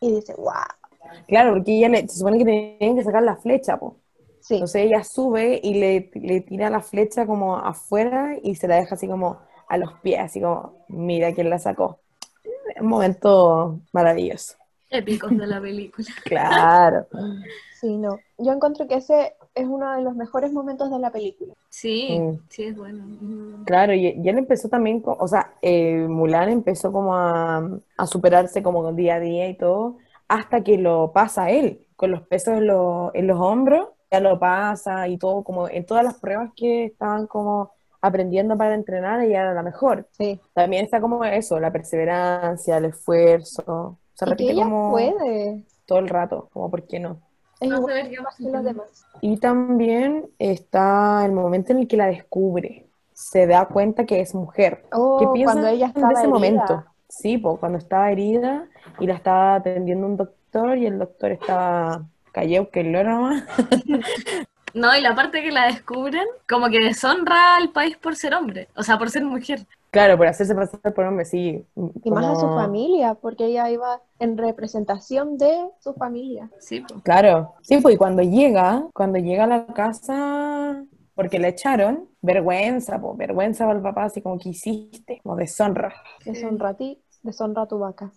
y 0.00 0.12
dice, 0.12 0.34
wow, 0.36 0.54
Claro, 1.26 1.52
porque 1.54 1.76
ella 1.78 1.88
le- 1.88 2.08
se 2.08 2.18
supone 2.18 2.38
que 2.38 2.44
tenían 2.44 2.96
que 2.96 3.04
sacar 3.04 3.22
la 3.22 3.36
flecha, 3.36 3.78
po. 3.78 3.96
sí, 4.40 4.56
Entonces 4.56 4.82
ella 4.86 5.04
sube 5.04 5.60
y 5.62 5.74
le, 5.74 6.10
le 6.14 6.40
tira 6.40 6.70
la 6.70 6.80
flecha 6.80 7.26
como 7.26 7.56
afuera 7.58 8.36
y 8.42 8.54
se 8.56 8.68
la 8.68 8.76
deja 8.76 8.94
así 8.96 9.06
como 9.08 9.38
a 9.68 9.76
los 9.78 9.92
pies, 10.00 10.20
así 10.20 10.40
como, 10.40 10.84
mira 10.88 11.32
quién 11.34 11.50
la 11.50 11.58
sacó. 11.58 12.00
Un 12.80 12.86
momento 12.88 13.80
maravilloso. 13.92 14.56
Épicos 14.90 15.30
de 15.36 15.46
la 15.46 15.60
película. 15.60 16.06
Claro. 16.24 17.06
sí, 17.80 17.96
no. 17.98 18.18
Yo 18.38 18.52
encuentro 18.52 18.86
que 18.88 18.96
ese 18.96 19.34
es 19.54 19.66
uno 19.66 19.94
de 19.96 20.02
los 20.02 20.14
mejores 20.14 20.52
momentos 20.52 20.90
de 20.90 20.98
la 20.98 21.10
película. 21.10 21.52
Sí, 21.68 22.18
Mm. 22.18 22.38
sí, 22.48 22.64
es 22.64 22.76
bueno. 22.76 23.04
Mm. 23.04 23.64
Claro, 23.64 23.92
y, 23.94 24.06
y 24.22 24.28
él 24.28 24.38
empezó 24.38 24.68
también, 24.68 25.00
co- 25.00 25.16
o 25.18 25.28
sea, 25.28 25.52
eh, 25.62 26.06
Mulan 26.08 26.48
empezó 26.48 26.90
como 26.92 27.14
a, 27.14 27.68
a 27.96 28.06
superarse 28.06 28.62
como 28.62 28.92
día 28.92 29.16
a 29.16 29.20
día 29.20 29.48
y 29.48 29.56
todo, 29.56 29.98
hasta 30.28 30.62
que 30.62 30.78
lo 30.78 31.12
pasa 31.12 31.50
él, 31.50 31.84
con 31.96 32.10
los 32.10 32.22
pesos 32.22 32.54
en, 32.54 32.66
los- 32.68 33.10
en 33.14 33.26
los 33.26 33.38
hombros, 33.40 33.88
ya 34.10 34.20
lo 34.20 34.38
pasa 34.38 35.06
y 35.08 35.18
todo, 35.18 35.42
como 35.44 35.68
en 35.68 35.84
todas 35.84 36.04
las 36.04 36.14
pruebas 36.18 36.50
que 36.56 36.86
estaban 36.86 37.26
como 37.26 37.72
aprendiendo 38.00 38.56
para 38.56 38.74
entrenar, 38.74 39.20
ella 39.20 39.40
era 39.42 39.54
la 39.54 39.62
mejor. 39.62 40.08
Sí. 40.12 40.40
También 40.54 40.84
está 40.84 41.00
como 41.00 41.24
eso, 41.24 41.58
la 41.60 41.72
perseverancia, 41.72 42.78
el 42.78 42.86
esfuerzo, 42.86 43.98
se 44.14 44.24
Y 44.24 44.34
que 44.36 44.48
repite 44.48 44.52
ella 44.52 44.64
como 44.64 44.90
puede. 44.90 45.64
todo 45.86 45.98
el 45.98 46.08
rato, 46.08 46.48
como 46.52 46.70
por 46.70 46.86
qué 46.86 47.00
no. 47.00 47.20
Es 47.60 47.68
No 47.68 47.76
igual 47.76 47.94
se 47.94 48.02
vería 48.02 48.22
más 48.22 48.36
que 48.36 48.50
los 48.50 48.64
demás. 48.64 49.08
Y 49.20 49.36
también 49.38 50.30
está 50.38 51.24
el 51.24 51.32
momento 51.32 51.72
en 51.72 51.80
el 51.80 51.88
que 51.88 51.96
la 51.96 52.06
descubre, 52.06 52.88
se 53.12 53.46
da 53.46 53.66
cuenta 53.66 54.06
que 54.06 54.20
es 54.20 54.34
mujer. 54.34 54.84
Oh, 54.92 55.18
¿Qué 55.18 55.26
piensan 55.28 55.62
cuando 55.62 55.68
ella 55.68 55.86
estaba 55.88 56.14
ese 56.14 56.28
herida. 56.28 56.34
momento? 56.34 56.84
Sí, 57.08 57.38
pues 57.38 57.58
cuando 57.58 57.78
estaba 57.78 58.10
herida 58.12 58.68
y 59.00 59.06
la 59.06 59.14
estaba 59.14 59.56
atendiendo 59.56 60.06
un 60.06 60.16
doctor 60.16 60.78
y 60.78 60.86
el 60.86 60.98
doctor 60.98 61.32
estaba 61.32 62.06
callado 62.32 62.70
que 62.70 62.80
el 62.80 62.92
loro. 62.92 63.30
No, 64.78 64.96
y 64.96 65.00
la 65.00 65.12
parte 65.14 65.42
que 65.42 65.50
la 65.50 65.66
descubren, 65.66 66.24
como 66.48 66.68
que 66.68 66.78
deshonra 66.78 67.56
al 67.56 67.70
país 67.70 67.96
por 67.96 68.14
ser 68.14 68.32
hombre, 68.34 68.68
o 68.76 68.84
sea, 68.84 68.96
por 68.96 69.10
ser 69.10 69.24
mujer. 69.24 69.66
Claro, 69.90 70.16
por 70.16 70.28
hacerse 70.28 70.54
pasar 70.54 70.94
por 70.94 71.04
hombre, 71.04 71.24
sí. 71.24 71.66
Y 72.04 72.10
más 72.12 72.26
a 72.26 72.34
su 72.36 72.46
familia, 72.46 73.14
porque 73.14 73.46
ella 73.46 73.68
iba 73.70 74.00
en 74.20 74.38
representación 74.38 75.36
de 75.36 75.68
su 75.80 75.94
familia. 75.94 76.48
Sí, 76.60 76.80
po. 76.80 77.00
Claro, 77.02 77.54
sí, 77.62 77.78
pues 77.78 77.96
y 77.96 77.98
cuando 77.98 78.22
llega, 78.22 78.86
cuando 78.94 79.18
llega 79.18 79.44
a 79.44 79.46
la 79.48 79.66
casa, 79.66 80.84
porque 81.14 81.40
la 81.40 81.48
echaron, 81.48 82.08
vergüenza, 82.22 83.00
pues 83.00 83.16
vergüenza 83.16 83.64
para 83.66 83.78
el 83.78 83.82
papá, 83.82 84.04
así 84.04 84.22
como 84.22 84.38
que 84.38 84.50
hiciste, 84.50 85.18
como 85.24 85.34
deshonra. 85.34 85.92
Deshonra 86.24 86.68
a 86.68 86.74
ti, 86.74 87.02
deshonra 87.22 87.62
a 87.62 87.66
tu 87.66 87.80
vaca. 87.80 88.12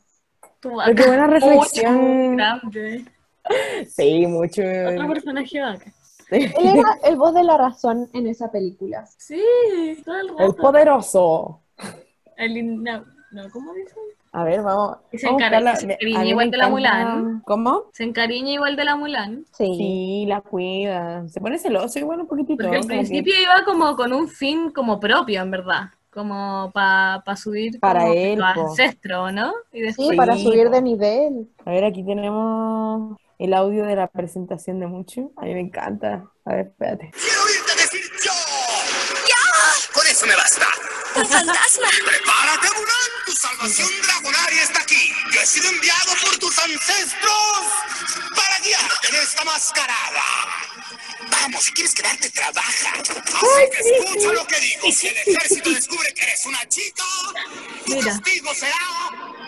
Tu 0.59 0.69
Pero 0.85 0.95
qué 0.95 1.07
buena 1.07 1.25
vaca. 1.25 1.39
reflexión. 1.39 1.95
Mucho, 1.95 2.35
grande. 2.35 3.05
Sí, 3.87 4.27
mucho. 4.27 4.61
Otro 4.61 5.07
personaje 5.07 5.59
vaca. 5.59 5.91
Sí. 6.31 6.37
Él 6.57 6.77
era 6.77 6.97
el 7.03 7.17
voz 7.17 7.33
de 7.33 7.43
la 7.43 7.57
razón 7.57 8.09
en 8.13 8.25
esa 8.27 8.49
película. 8.51 9.05
Sí, 9.17 9.41
todo 10.05 10.15
el 10.19 10.29
El 10.29 10.37
rato. 10.37 10.55
poderoso. 10.55 11.59
El 12.37 12.57
in- 12.57 12.81
no, 12.83 13.03
no, 13.31 13.49
¿cómo 13.51 13.73
dice? 13.73 13.93
A 14.31 14.45
ver, 14.45 14.61
vamos. 14.61 14.95
Y 15.11 15.17
se 15.17 15.25
vamos 15.27 15.41
encariña 15.41 16.25
igual 16.25 16.49
de 16.51 16.57
la 16.57 16.69
Mulan. 16.69 17.41
¿Cómo? 17.45 17.83
Se 17.91 18.05
encariña 18.05 18.51
igual 18.53 18.77
de 18.77 18.85
la 18.85 18.95
Mulan. 18.95 19.45
Sí. 19.51 19.75
Sí, 19.77 20.25
la 20.25 20.39
cuida. 20.39 21.27
Se 21.27 21.41
pone 21.41 21.57
celoso 21.57 21.99
igual 21.99 22.21
un 22.21 22.27
poquitito. 22.27 22.63
Porque 22.63 22.77
al 22.77 22.81
que 22.83 22.87
principio 22.87 23.33
iba 23.41 23.65
como 23.65 23.95
con 23.97 24.13
un 24.13 24.29
fin 24.29 24.71
como 24.71 25.01
propio, 25.01 25.41
en 25.41 25.51
verdad. 25.51 25.89
Como 26.13 26.71
para 26.73 27.23
subir 27.35 27.77
Para 27.81 28.01
como 28.03 28.13
él, 28.13 28.41
ancestros, 28.41 29.33
¿no? 29.33 29.51
Y 29.73 29.81
después 29.81 30.09
Sí, 30.09 30.15
para 30.15 30.37
subir 30.37 30.69
de 30.69 30.81
nivel. 30.81 31.49
A 31.65 31.71
ver, 31.71 31.83
aquí 31.85 32.03
tenemos 32.03 33.17
el 33.41 33.55
audio 33.55 33.85
de 33.85 33.95
la 33.95 34.05
presentación 34.05 34.79
de 34.79 34.85
Mucho. 34.85 35.31
A 35.37 35.45
mí 35.45 35.53
me 35.55 35.61
encanta. 35.61 36.29
A 36.45 36.53
ver, 36.53 36.67
espérate. 36.67 37.09
¡Quiero 37.09 37.41
oírte 37.43 37.75
decir 37.75 38.05
yo! 38.23 38.31
¡Ya! 39.27 39.93
Con 39.93 40.05
eso 40.05 40.27
me 40.27 40.35
basta. 40.35 40.67
¡Un 41.15 41.25
fantasma! 41.25 41.87
¡Prepárate, 42.05 42.67
Mulan! 42.75 43.09
¡Tu 43.25 43.31
salvación 43.31 43.89
dragonaria 44.03 44.61
está 44.61 44.81
aquí! 44.81 45.11
¡Yo 45.33 45.41
he 45.41 45.45
sido 45.47 45.69
enviado 45.69 46.11
por 46.23 46.37
tus 46.37 46.59
ancestros 46.59 47.65
para 48.35 48.59
guiarte 48.63 49.07
en 49.09 49.15
esta 49.15 49.43
mascarada! 49.43 50.23
Vamos, 51.31 51.63
si 51.63 51.71
quieres 51.73 51.95
quedarte, 51.95 52.29
trabaja. 52.29 52.93
Así 52.99 53.15
que 53.71 53.89
escucha 53.89 54.33
lo 54.33 54.45
que 54.45 54.59
digo. 54.59 54.91
Si 54.91 55.07
el 55.07 55.17
ejército 55.17 55.69
descubre 55.71 56.13
que 56.13 56.23
eres 56.23 56.45
una 56.45 56.63
chica, 56.69 57.03
tu 57.87 57.95
Mira. 57.95 58.11
castigo 58.11 58.53
será 58.53 58.75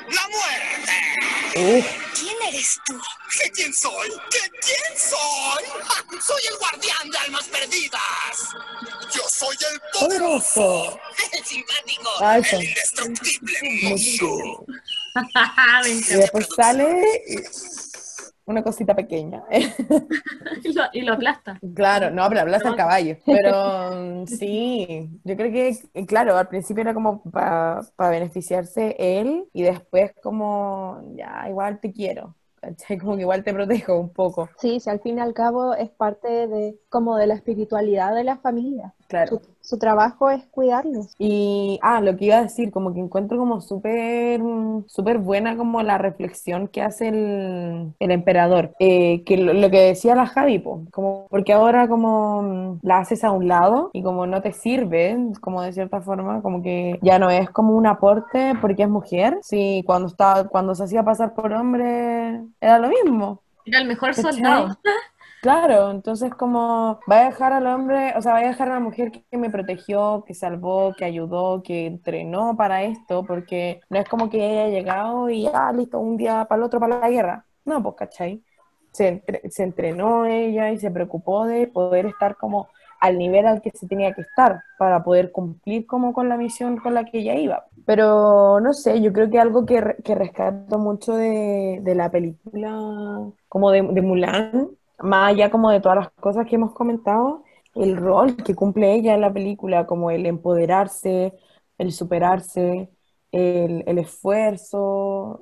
la 0.10 0.28
muerte. 0.30 0.94
Uf, 1.56 1.86
¿Quién 2.20 2.36
eres 2.48 2.80
tú? 2.86 3.00
¿Qué 3.40 3.52
quién 3.52 3.74
soy? 3.74 4.10
¿Qué 4.32 4.40
quién 4.62 4.98
soy? 5.00 5.64
¡Ja! 5.84 6.04
Soy 6.24 6.42
el 6.50 6.58
guardián 6.58 7.10
de 7.12 7.18
almas 7.18 7.44
perdidas. 7.46 8.56
Yo 9.14 9.22
soy 9.28 9.56
el 9.72 9.82
poderoso, 10.00 11.00
el 11.34 11.46
simpático, 11.46 12.10
Ah, 12.22 12.38
el 12.38 12.64
indestructible 12.64 13.60
Mucho. 13.84 14.66
Y 15.86 16.16
después 16.16 16.48
sale 16.56 17.24
una 18.46 18.64
cosita 18.64 18.96
pequeña. 18.96 19.44
y, 20.64 20.74
lo, 20.74 20.84
y 20.94 21.02
lo 21.02 21.14
aplasta. 21.14 21.60
Claro, 21.74 22.12
no, 22.12 22.28
pero 22.30 22.42
hablas 22.42 22.66
al 22.66 22.76
caballo. 22.76 23.18
Pero 23.26 23.92
mm, 24.24 24.28
sí, 24.28 25.10
yo 25.24 25.36
creo 25.36 25.52
que, 25.52 26.06
claro, 26.06 26.38
al 26.38 26.48
principio 26.48 26.82
era 26.82 26.94
como 26.94 27.22
para 27.24 27.82
beneficiarse 27.98 28.96
él 28.98 29.46
y 29.54 29.64
después 29.64 30.14
como, 30.22 31.02
ya, 31.16 31.46
igual 31.50 31.80
te 31.80 31.92
quiero. 31.92 32.36
¿cachai? 32.64 32.98
Como 32.98 33.16
que 33.16 33.22
igual 33.22 33.44
te 33.44 33.54
protejo 33.54 34.00
un 34.00 34.10
poco. 34.10 34.50
Sí, 34.58 34.80
si 34.80 34.90
al 34.90 35.02
fin 35.02 35.18
y 35.18 35.22
al 35.22 35.34
cabo 35.34 35.74
es 35.74 35.90
parte 35.90 36.48
de 36.48 36.80
como 36.90 37.18
de 37.18 37.28
la 37.28 37.34
espiritualidad 37.34 38.16
de 38.16 38.24
la 38.24 38.38
familia. 38.38 38.94
Claro. 39.08 39.42
Su 39.64 39.78
trabajo 39.80 40.30
es 40.30 40.46
cuidarlos. 40.48 41.16
Y, 41.18 41.80
ah, 41.82 42.02
lo 42.02 42.18
que 42.18 42.26
iba 42.26 42.38
a 42.38 42.44
decir, 42.44 42.72
como 42.72 42.94
que 42.94 43.00
encuentro 43.00 43.38
como 43.38 43.62
súper, 43.62 44.42
súper 44.88 45.18
buena 45.20 45.56
como 45.58 45.82
la 45.84 45.98
reflexión 45.98 46.68
que 46.68 46.82
hace 46.82 47.08
el, 47.10 47.94
el 48.00 48.12
emperador, 48.12 48.76
Eh, 48.80 49.24
que 49.26 49.38
lo, 49.38 49.54
lo 49.54 49.70
que 49.72 49.80
decía 49.82 50.16
la 50.16 50.28
Javi, 50.28 50.60
po, 50.60 50.84
como, 50.92 51.28
porque 51.30 51.54
ahora 51.54 51.88
como 51.88 52.42
mm, 52.44 52.80
la 52.84 53.00
haces 53.00 53.24
a 53.24 53.32
un 53.32 53.48
lado 53.48 53.90
y 53.94 54.04
como 54.04 54.28
no 54.28 54.42
te 54.42 54.52
sirve, 54.52 55.18
como 55.42 55.62
de 55.62 55.74
cierta 55.74 56.02
forma, 56.02 56.42
como 56.42 56.62
que 56.62 57.00
ya 57.02 57.18
no 57.20 57.30
es 57.30 57.50
como 57.50 57.76
un 57.76 57.88
aporte 57.88 58.54
porque 58.62 58.84
es 58.84 58.90
mujer, 58.90 59.40
sí, 59.42 59.84
cuando, 59.86 60.08
estaba, 60.08 60.48
cuando 60.48 60.76
se 60.76 60.84
hacía 60.84 61.04
pasar 61.04 61.34
por 61.34 61.54
hombre 61.54 62.42
era 62.60 62.80
lo 62.80 62.90
mismo. 62.90 63.42
Era 63.66 63.80
el 63.80 63.88
mejor 63.88 64.14
soldado. 64.14 64.78
Claro, 65.44 65.92
entonces 65.92 66.34
como 66.34 67.02
va 67.12 67.18
a 67.20 67.26
dejar 67.26 67.52
al 67.52 67.68
hombre, 67.68 68.14
o 68.16 68.22
sea, 68.22 68.32
va 68.32 68.40
a 68.40 68.48
dejar 68.48 68.70
a 68.70 68.76
la 68.76 68.80
mujer 68.80 69.12
que 69.12 69.38
me 69.38 69.50
protegió, 69.50 70.24
que 70.26 70.34
salvó, 70.34 70.94
que 70.98 71.04
ayudó, 71.04 71.62
que 71.64 71.86
entrenó 71.86 72.56
para 72.56 72.84
esto, 72.84 73.26
porque 73.26 73.82
no 73.90 74.00
es 74.00 74.08
como 74.08 74.30
que 74.30 74.42
haya 74.42 74.70
llegado 74.70 75.30
y 75.30 75.44
ya, 75.44 75.70
listo, 75.74 76.00
un 76.00 76.16
día 76.16 76.46
para 76.46 76.60
el 76.60 76.64
otro 76.64 76.80
para 76.80 76.98
la 77.02 77.10
guerra. 77.10 77.46
No, 77.66 77.84
pues, 77.84 77.96
¿cachai? 77.98 78.42
Se, 78.94 79.10
entre- 79.10 79.42
se 79.52 79.64
entrenó 79.64 80.26
ella 80.26 80.72
y 80.72 80.78
se 80.80 80.90
preocupó 80.92 81.46
de 81.46 81.68
poder 81.68 82.06
estar 82.06 82.38
como 82.38 82.70
al 83.02 83.18
nivel 83.18 83.46
al 83.46 83.62
que 83.62 83.72
se 83.72 83.86
tenía 83.88 84.14
que 84.14 84.22
estar 84.22 84.62
para 84.80 85.04
poder 85.04 85.34
cumplir 85.34 85.86
como 85.86 86.14
con 86.14 86.30
la 86.30 86.38
misión 86.38 86.78
con 86.78 86.94
la 86.94 87.04
que 87.04 87.20
ella 87.20 87.36
iba. 87.36 87.66
Pero 87.86 88.62
no 88.62 88.72
sé, 88.74 89.02
yo 89.02 89.12
creo 89.12 89.30
que 89.30 89.40
algo 89.40 89.66
que, 89.66 89.98
que 90.06 90.16
rescato 90.16 90.80
mucho 90.80 91.16
de, 91.16 91.80
de 91.82 91.96
la 91.96 92.10
película 92.10 92.80
como 93.50 93.72
de 93.72 93.82
Mulan, 94.02 94.70
más 95.00 95.32
allá 95.32 95.50
como 95.52 95.70
de 95.72 95.82
todas 95.82 95.98
las 95.98 96.10
cosas 96.12 96.46
que 96.48 96.56
hemos 96.56 96.74
comentado, 96.74 97.44
el 97.76 97.98
rol 97.98 98.36
que 98.38 98.56
cumple 98.56 98.94
ella 98.94 99.14
en 99.16 99.22
la 99.22 99.34
película, 99.34 99.86
como 99.88 100.12
el 100.12 100.26
empoderarse, 100.26 101.34
el 101.78 101.92
superarse, 101.92 102.90
el, 103.32 103.84
el 103.88 103.98
esfuerzo, 103.98 105.42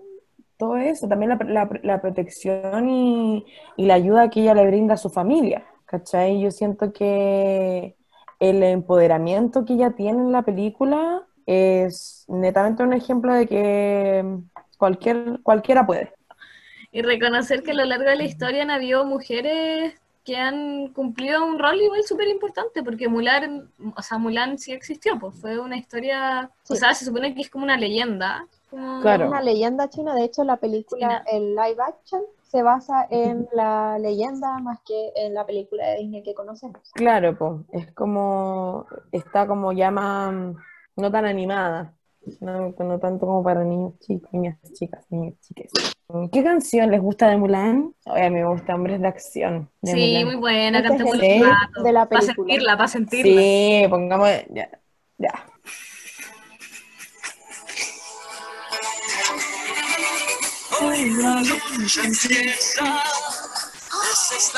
todo 0.57 0.77
eso, 0.77 1.07
también 1.07 1.29
la, 1.29 1.69
la- 1.83 2.01
protección 2.01 2.89
y, 2.89 3.45
y 3.77 3.85
la 3.85 3.95
ayuda 3.95 4.29
que 4.29 4.41
ella 4.41 4.53
le 4.53 4.67
brinda 4.67 4.93
a 4.95 4.97
su 4.97 5.09
familia, 5.09 5.65
¿cachai? 5.85 6.39
Yo 6.41 6.51
siento 6.51 6.93
que 6.93 7.95
el 8.39 8.63
empoderamiento 8.63 9.65
que 9.65 9.73
ella 9.73 9.91
tiene 9.95 10.19
en 10.21 10.31
la 10.31 10.43
película 10.43 11.27
es 11.45 12.25
netamente 12.27 12.83
un 12.83 12.93
ejemplo 12.93 13.33
de 13.33 13.47
que 13.47 14.25
cualquier, 14.77 15.41
cualquiera 15.43 15.85
puede. 15.85 16.13
Y 16.91 17.01
reconocer 17.01 17.63
que 17.63 17.71
a 17.71 17.75
lo 17.75 17.86
largo 17.86 18.10
de 18.10 18.15
la 18.17 18.23
historia 18.23 18.63
han 18.63 18.71
habido 18.71 19.06
mujeres 19.06 19.93
que 20.23 20.38
han 20.38 20.89
cumplido 20.89 21.43
un 21.45 21.58
rol 21.58 21.82
igual 21.82 22.04
súper 22.04 22.27
importante, 22.27 22.84
porque 22.84 23.08
Mulan, 23.08 23.71
o 23.95 24.01
sea, 24.04 24.17
Mulan 24.19 24.60
sí 24.60 24.71
existió, 24.71 25.17
pues 25.17 25.36
fue 25.39 25.60
una 25.60 25.77
historia, 25.77 26.51
o 26.69 26.75
sea, 26.75 26.93
se 26.93 27.06
supone 27.06 27.34
que 27.34 27.41
es 27.41 27.49
como 27.49 27.63
una 27.63 27.77
leyenda. 27.77 28.45
como- 28.69 29.01
Claro. 29.01 29.27
Una 29.27 29.41
leyenda 29.41 29.89
china, 29.89 30.13
de 30.15 30.23
hecho 30.25 30.43
la 30.43 30.58
película, 30.58 31.23
el 31.32 31.56
live 31.56 31.82
action, 31.86 32.21
se 32.43 32.62
basa 32.63 33.08
en 33.10 33.47
la 33.54 33.97
leyenda 33.99 34.60
más 34.60 34.80
que 34.86 35.12
en 35.15 35.34
la 35.34 35.45
película 35.45 35.88
de 35.88 35.97
Disney 35.97 36.21
que 36.23 36.34
conocemos. 36.34 36.82
Claro, 36.93 37.38
pues, 37.38 37.54
es 37.71 37.91
como, 37.93 38.86
está 39.12 39.47
como 39.47 39.71
ya 39.73 39.89
más, 39.91 40.34
no 40.95 41.12
tan 41.12 41.25
animada, 41.25 41.93
no, 42.39 42.73
no 42.77 42.99
tanto 42.99 43.25
como 43.25 43.43
para 43.43 43.63
niños 43.63 43.93
chicos, 43.99 44.29
niñas 44.34 44.57
chicas, 44.73 45.05
niños 45.10 45.36
chiques. 45.41 45.71
¿Qué 46.31 46.43
canción 46.43 46.91
les 46.91 47.01
gusta 47.01 47.29
de 47.29 47.38
Mulan? 47.38 47.93
Oye, 48.05 48.25
a 48.25 48.29
mí 48.29 48.36
me 48.41 48.47
gusta 48.47 48.75
Hombres 48.75 48.99
de 49.01 49.07
Acción. 49.07 49.69
de 49.81 49.91
Sí, 49.93 50.07
Mulan. 50.10 50.25
muy 50.25 50.36
buena, 50.36 50.81
hit 50.81 51.43
rato. 51.43 51.84
de 51.84 51.91
la 51.93 52.07
Para 52.07 52.19
película. 52.21 52.21
sentirla, 52.45 52.77
para 52.77 52.88
sentirla. 52.88 53.41
Sí, 53.41 53.86
pongamos, 53.89 54.29
ya, 54.53 54.69
ya. 55.17 55.45
Hoy 60.81 61.10
la 61.12 61.41
lucha 61.41 62.01
empieza, 62.03 63.03
es 64.12 64.53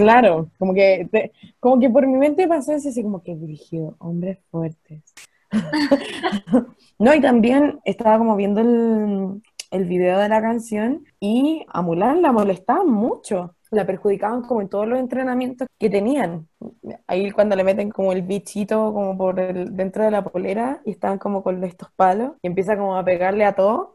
Claro, 0.00 0.50
como 0.58 0.72
que, 0.74 1.08
te- 1.12 1.32
como 1.60 1.78
que 1.80 1.90
por 1.90 2.06
mi 2.06 2.16
mente 2.16 2.48
pasó 2.48 2.72
eso 2.72 2.88
así 2.88 3.02
como 3.02 3.22
que 3.22 3.36
dirigido, 3.36 3.96
hombres 3.98 4.38
fuertes. 4.50 5.02
No, 6.98 7.14
y 7.14 7.20
también 7.22 7.80
estaba 7.84 8.18
como 8.18 8.36
viendo 8.36 8.60
el, 8.60 9.42
el 9.70 9.84
video 9.86 10.18
de 10.18 10.28
la 10.28 10.42
canción 10.42 11.04
y 11.20 11.64
a 11.68 11.82
Mulan 11.82 12.22
la 12.22 12.32
molestaban 12.32 12.88
mucho, 12.90 13.56
la 13.70 13.86
perjudicaban 13.86 14.42
como 14.42 14.60
en 14.62 14.68
todos 14.68 14.86
los 14.88 14.98
entrenamientos 15.00 15.68
que 15.78 15.90
tenían. 15.90 16.49
Ahí 17.06 17.30
cuando 17.30 17.56
le 17.56 17.64
meten 17.64 17.90
como 17.90 18.12
el 18.12 18.22
bichito 18.22 18.92
como 18.92 19.16
por 19.16 19.40
el, 19.40 19.74
dentro 19.76 20.04
de 20.04 20.10
la 20.10 20.22
polera 20.22 20.80
y 20.84 20.90
están 20.92 21.18
como 21.18 21.42
con 21.42 21.62
estos 21.64 21.90
palos 21.92 22.32
y 22.42 22.48
empieza 22.48 22.76
como 22.76 22.96
a 22.96 23.04
pegarle 23.04 23.44
a 23.46 23.54
todo. 23.54 23.94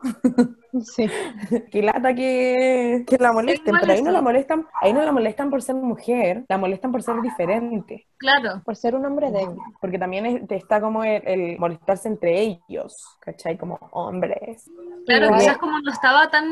Sí. 0.84 1.08
que 1.72 1.82
lata 1.82 2.14
que, 2.14 3.06
que 3.08 3.18
la 3.18 3.32
molesten, 3.32 3.76
Es 3.76 3.82
pero 3.82 3.94
ahí 3.94 4.02
no 4.02 4.12
la 4.12 4.22
molestan, 4.22 4.66
ahí 4.82 4.94
no 4.94 5.04
la 5.04 5.12
molestan 5.12 5.50
por 5.50 5.62
ser 5.62 5.76
mujer, 5.76 6.44
la 6.50 6.58
molestan 6.58 6.92
por 6.92 7.02
ser 7.04 7.22
diferente, 7.22 8.08
Claro, 8.18 8.62
Por 8.66 8.76
ser 8.76 8.96
un 8.96 9.06
hombre 9.06 9.30
débil. 9.32 9.58
porque 9.80 10.00
también 10.00 10.26
es- 10.26 10.42
está 10.50 10.82
como 10.82 11.04
el, 11.04 11.22
el 11.28 11.60
molestarse 11.60 12.08
entre 12.08 12.42
ellos, 12.42 13.18
¿cachai? 13.22 13.58
Como 13.58 13.78
hombres. 13.92 14.66
claro, 15.06 15.26
Igual- 15.28 15.40
quizás 15.40 15.58
como 15.60 15.80
no 15.80 15.92
estaba 15.92 16.30
tan, 16.30 16.46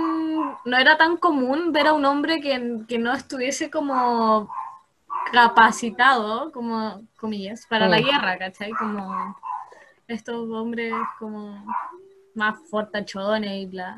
no 0.65 0.77
era 0.77 0.97
tan 0.97 1.17
común 1.17 1.71
ver 1.71 1.87
a 1.87 1.93
un 1.93 2.05
hombre 2.05 2.39
que, 2.41 2.79
que 2.87 2.99
no 2.99 3.13
estuviese 3.13 3.69
como 3.71 4.49
capacitado, 5.31 6.51
como 6.51 7.01
comillas, 7.19 7.65
para 7.69 7.87
la 7.87 7.99
guerra, 7.99 8.37
¿cachai? 8.37 8.71
Como 8.71 9.35
estos 10.07 10.49
hombres 10.51 10.93
como 11.19 11.65
más 12.35 12.55
fortachones 12.69 13.51
y 13.51 13.65
bla. 13.67 13.97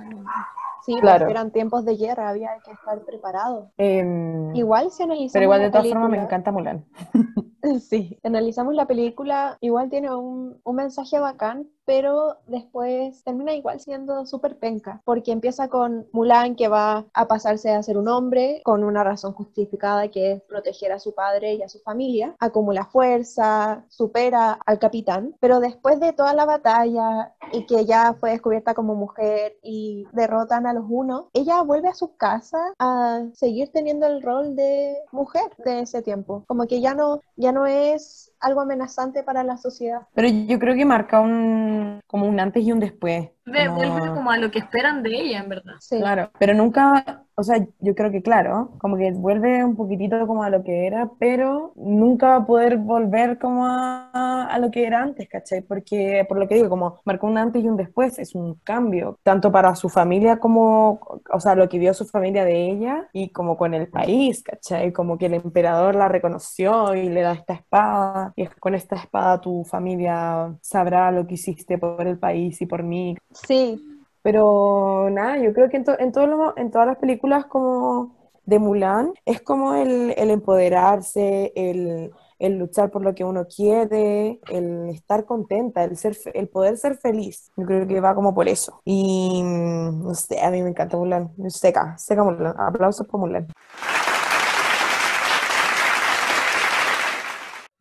Sí, 0.86 0.94
Claro. 1.00 1.20
porque 1.20 1.32
eran 1.32 1.52
tiempos 1.52 1.84
de 1.84 1.96
guerra, 1.98 2.30
había 2.30 2.50
que 2.64 2.72
estar 2.72 3.00
preparado. 3.06 3.72
Em, 3.78 4.56
Igual 4.56 4.92
si 4.92 5.02
analizamos 5.04 5.34
pero 5.34 5.44
igual 5.44 5.62
de 5.62 5.72
todas 5.72 5.88
formas 5.90 6.10
me 6.12 6.18
encanta 6.22 6.52
Mulan. 6.52 6.86
Sí, 7.90 8.20
analizamos 8.24 8.76
la 8.76 8.88
película, 8.88 9.58
igual 9.62 9.90
tiene 9.90 10.14
un, 10.14 10.60
un 10.64 10.76
mensaje 10.76 11.20
bacán, 11.20 11.68
pero 11.86 12.38
después 12.48 13.24
termina 13.24 13.54
igual 13.54 13.80
siendo 13.80 14.26
súper 14.26 14.58
penca, 14.58 15.02
porque 15.06 15.32
empieza 15.32 15.68
con 15.68 16.08
Mulan 16.12 16.56
que 16.56 16.68
va 16.68 17.06
a 17.14 17.28
pasarse 17.28 17.72
a 17.72 17.84
ser 17.84 17.98
un 17.98 18.08
hombre 18.08 18.62
con 18.64 18.84
una 18.84 19.04
razón 19.04 19.34
justificada 19.34 20.10
que 20.10 20.34
es 20.34 20.42
proteger 20.44 20.92
a 20.92 21.00
su 21.00 21.14
padre 21.14 21.54
y 21.54 21.62
a 21.62 21.70
su 21.70 21.80
familia, 21.80 22.36
acumula 22.40 22.86
fuerza, 22.86 23.86
supera 23.90 24.60
al 24.66 24.80
capitán, 24.80 25.36
pero 25.40 25.60
después 25.60 26.00
de 26.00 26.14
toda 26.14 26.34
la 26.34 26.46
batalla 26.46 27.34
y 27.52 27.66
que 27.66 27.86
ya 27.86 28.16
fue 28.20 28.32
descubierta 28.32 28.74
como 28.74 28.96
mujer 28.96 29.58
y 29.62 30.08
derrotan 30.12 30.66
a 30.66 30.74
los 30.74 30.86
unos, 30.88 31.26
ella 31.34 31.62
vuelve 31.62 31.88
a 31.88 31.94
su 31.94 32.16
casa 32.16 32.58
a 32.80 33.22
seguir 33.34 33.72
teniendo 33.72 34.08
el 34.08 34.22
rol 34.22 34.56
de 34.56 34.96
mujer 35.12 35.52
de 35.64 35.82
ese 35.82 36.02
tiempo, 36.02 36.44
como 36.48 36.66
que 36.68 36.82
ya 36.82 36.94
no, 36.96 37.22
ya 37.36 37.52
no 37.56 37.66
es 37.68 38.34
algo 38.46 38.62
amenazante 38.62 39.24
para 39.24 39.44
la 39.44 39.58
sociedad. 39.58 40.02
Pero 40.14 40.28
yo 40.30 40.60
creo 40.60 40.76
que 40.76 40.86
marca 40.86 41.20
un, 41.20 42.00
como 42.08 42.28
un 42.28 42.40
antes 42.40 42.64
y 42.64 42.72
un 42.72 42.80
después. 42.80 43.30
Ve, 43.48 43.68
como- 43.68 43.76
Vuelve 43.78 44.08
como 44.16 44.32
a 44.32 44.38
lo 44.38 44.50
que 44.50 44.60
esperan 44.60 45.04
de 45.04 45.10
ella, 45.16 45.40
en 45.40 45.50
verdad. 45.50 45.74
Sí. 45.80 46.00
Claro, 46.00 46.32
pero 46.40 46.54
nunca, 46.56 47.24
o 47.36 47.44
sea, 47.44 47.58
yo 47.80 47.94
creo 47.94 48.10
que 48.12 48.24
claro, 48.24 48.72
como 48.80 48.98
que 48.98 49.12
vuelve 49.12 49.64
un 49.64 49.76
poquitito 49.76 50.26
como 50.26 50.42
a 50.44 50.50
lo 50.50 50.64
que 50.64 50.88
era, 50.88 51.12
pero 51.20 51.74
nunca 51.76 52.30
va 52.30 52.36
a 52.38 52.46
poder 52.48 52.78
volver 52.78 53.38
como 53.38 53.68
a, 53.68 54.48
a 54.50 54.58
lo 54.60 54.72
que 54.72 54.88
era 54.88 55.02
antes, 55.04 55.30
¿cachai? 55.30 55.62
Porque, 55.62 56.26
por 56.28 56.40
lo 56.40 56.48
que 56.48 56.56
digo, 56.56 56.70
como 56.70 57.00
marcó 57.06 57.28
un 57.28 57.38
antes 57.38 57.64
y 57.64 57.68
un 57.70 57.78
después, 57.78 58.18
es 58.18 58.34
un 58.34 58.56
cambio, 58.64 59.20
tanto 59.22 59.52
para 59.52 59.76
su 59.76 59.90
familia 59.90 60.38
como, 60.40 61.00
o 61.32 61.40
sea, 61.40 61.54
lo 61.54 61.70
que 61.70 61.78
vio 61.78 61.94
su 61.94 62.06
familia 62.06 62.46
de 62.46 62.72
ella 62.72 63.08
y 63.14 63.30
como 63.30 63.58
con 63.58 63.76
el 63.76 63.88
país, 63.90 64.42
¿cachai? 64.44 64.92
Como 64.92 65.20
que 65.20 65.28
el 65.28 65.36
emperador 65.36 65.94
la 65.96 66.08
reconoció 66.08 66.96
y 66.96 67.10
le 67.10 67.22
da 67.22 67.34
esta 67.34 67.54
espada, 67.54 68.34
y 68.36 68.44
es 68.44 68.50
con 68.56 68.76
esta 68.76 68.96
espada 68.96 69.40
tu 69.42 69.64
familia 69.64 70.56
sabrá 70.62 71.12
lo 71.12 71.26
que 71.28 71.36
hiciste 71.36 71.78
por 71.78 72.06
el 72.08 72.18
país 72.20 72.62
y 72.62 72.66
por 72.66 72.84
mí, 72.84 73.16
Sí, 73.32 73.80
pero 74.22 75.08
nada, 75.12 75.38
yo 75.38 75.54
creo 75.54 75.70
que 75.70 75.78
en, 75.78 75.84
to- 75.86 76.00
en, 76.00 76.12
todo 76.12 76.28
lo- 76.28 76.58
en 76.58 76.72
todas 76.72 76.88
las 76.88 76.98
películas 76.98 77.46
como 77.46 78.16
de 78.46 78.60
Mulan 78.60 79.14
es 79.26 79.42
como 79.42 79.74
el, 79.76 80.14
el 80.18 80.30
empoderarse, 80.32 81.52
el, 81.56 82.12
el 82.40 82.58
luchar 82.58 82.92
por 82.92 83.02
lo 83.04 83.16
que 83.16 83.24
uno 83.24 83.46
quiere, 83.48 84.40
el 84.52 84.90
estar 84.90 85.26
contenta, 85.26 85.84
el, 85.84 85.98
ser, 85.98 86.16
el 86.34 86.48
poder 86.50 86.78
ser 86.78 86.98
feliz. 86.98 87.52
Yo 87.58 87.66
creo 87.66 87.88
que 87.88 88.00
va 88.02 88.14
como 88.16 88.34
por 88.36 88.48
eso. 88.48 88.82
Y 88.86 89.42
mm, 89.44 90.04
no 90.04 90.14
sé, 90.16 90.40
a 90.42 90.52
mí 90.52 90.62
me 90.62 90.70
encanta 90.70 90.98
Mulan. 90.98 91.32
Seca, 91.50 91.98
seca 91.98 92.24
Mulan. 92.24 92.54
Aplausos 92.60 93.08
por 93.08 93.20
Mulan. 93.20 93.48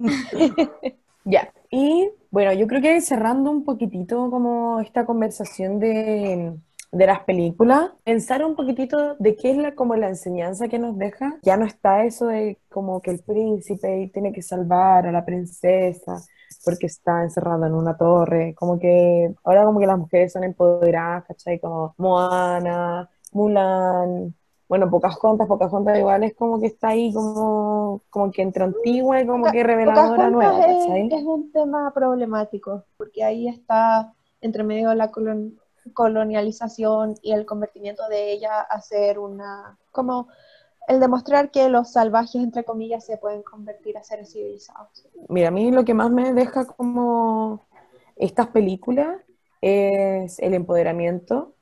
Ya, 1.26 1.52
y 1.70 2.10
bueno, 2.30 2.52
yo 2.52 2.66
creo 2.66 2.82
que 2.82 3.00
cerrando 3.00 3.50
un 3.50 3.64
poquitito 3.64 4.30
como 4.30 4.80
esta 4.80 5.06
conversación 5.06 5.78
de, 5.80 6.54
de 6.92 7.06
las 7.06 7.20
películas, 7.24 7.92
pensar 8.04 8.44
un 8.44 8.54
poquitito 8.54 9.16
de 9.18 9.34
qué 9.34 9.52
es 9.52 9.56
la, 9.56 9.74
como 9.74 9.96
la 9.96 10.08
enseñanza 10.10 10.68
que 10.68 10.78
nos 10.78 10.98
deja. 10.98 11.38
Ya 11.42 11.56
no 11.56 11.64
está 11.64 12.04
eso 12.04 12.26
de 12.26 12.58
como 12.68 13.00
que 13.00 13.10
el 13.10 13.20
príncipe 13.20 14.10
tiene 14.12 14.32
que 14.32 14.42
salvar 14.42 15.06
a 15.06 15.12
la 15.12 15.24
princesa 15.24 16.22
porque 16.62 16.86
está 16.86 17.22
encerrado 17.22 17.66
en 17.66 17.74
una 17.74 17.96
torre, 17.96 18.54
como 18.54 18.78
que 18.78 19.34
ahora 19.44 19.64
como 19.64 19.80
que 19.80 19.86
las 19.86 19.98
mujeres 19.98 20.32
son 20.32 20.44
empoderadas, 20.44 21.24
¿cachai? 21.26 21.58
Como 21.58 21.94
Moana, 21.98 23.08
Mulan, 23.32 24.34
bueno, 24.74 24.90
Pocahontas, 24.90 25.46
Pocahontas 25.46 25.98
igual 25.98 26.24
es 26.24 26.34
como 26.34 26.60
que 26.60 26.66
está 26.66 26.88
ahí 26.88 27.12
como, 27.12 28.02
como 28.10 28.32
que 28.32 28.42
entre 28.42 28.64
antigua 28.64 29.20
y 29.20 29.26
como 29.26 29.48
que 29.52 29.62
reveladora 29.62 30.28
nueva, 30.30 30.58
es, 30.66 30.88
es 31.10 31.22
un 31.22 31.52
tema 31.52 31.92
problemático, 31.94 32.84
porque 32.96 33.22
ahí 33.22 33.46
está 33.48 34.12
entre 34.40 34.64
medio 34.64 34.88
de 34.90 34.96
la 34.96 35.12
colon- 35.12 35.56
colonialización 35.92 37.14
y 37.22 37.32
el 37.32 37.46
convertimiento 37.46 38.08
de 38.08 38.32
ella 38.32 38.60
a 38.62 38.80
ser 38.80 39.20
una, 39.20 39.78
como 39.92 40.26
el 40.88 40.98
demostrar 40.98 41.50
que 41.52 41.68
los 41.68 41.92
salvajes, 41.92 42.42
entre 42.42 42.64
comillas, 42.64 43.06
se 43.06 43.16
pueden 43.16 43.42
convertir 43.42 43.96
a 43.96 44.02
seres 44.02 44.32
civilizados. 44.32 45.06
Mira, 45.28 45.48
a 45.48 45.50
mí 45.52 45.70
lo 45.70 45.84
que 45.84 45.94
más 45.94 46.10
me 46.10 46.32
deja 46.34 46.66
como 46.66 47.64
estas 48.16 48.48
películas 48.48 49.18
es 49.62 50.38
el 50.40 50.54
empoderamiento, 50.54 51.53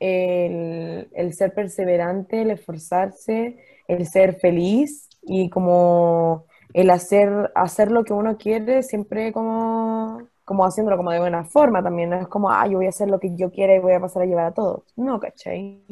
el, 0.00 1.08
el 1.12 1.34
ser 1.34 1.54
perseverante, 1.54 2.42
el 2.42 2.50
esforzarse, 2.50 3.58
el 3.86 4.06
ser 4.06 4.36
feliz 4.40 5.08
y 5.22 5.50
como 5.50 6.46
el 6.72 6.90
hacer, 6.90 7.52
hacer 7.54 7.90
lo 7.90 8.04
que 8.04 8.12
uno 8.12 8.38
quiere 8.38 8.82
siempre 8.82 9.32
como, 9.32 10.22
como 10.44 10.64
haciéndolo 10.64 10.96
como 10.96 11.10
de 11.10 11.18
buena 11.18 11.44
forma 11.44 11.82
también, 11.82 12.10
no 12.10 12.16
es 12.16 12.28
como, 12.28 12.50
ah, 12.50 12.66
yo 12.66 12.78
voy 12.78 12.86
a 12.86 12.90
hacer 12.90 13.08
lo 13.08 13.20
que 13.20 13.36
yo 13.36 13.50
quiera 13.50 13.74
y 13.74 13.78
voy 13.78 13.92
a 13.92 14.00
pasar 14.00 14.22
a 14.22 14.26
llevar 14.26 14.46
a 14.46 14.54
todos. 14.54 14.82
No, 14.96 15.20
¿cachai? 15.20 15.82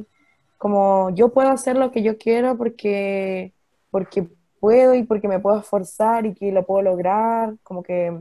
Como 0.57 1.11
yo 1.11 1.33
puedo 1.33 1.51
hacer 1.51 1.77
lo 1.77 1.93
que 1.93 2.03
yo 2.03 2.19
quiero 2.19 2.57
porque, 2.57 3.53
porque 3.91 4.27
puedo 4.61 4.95
y 4.95 5.05
porque 5.05 5.29
me 5.29 5.39
puedo 5.39 5.59
esforzar 5.59 6.27
y 6.27 6.35
que 6.35 6.51
lo 6.53 6.65
puedo 6.65 6.83
lograr, 6.83 7.55
como 7.63 7.83
que... 7.83 8.17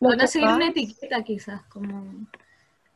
Lo 0.00 0.10
que 0.10 0.26
seguir 0.26 0.48
una 0.48 0.68
etiqueta 0.68 1.22
quizás, 1.22 1.62
como, 1.64 2.26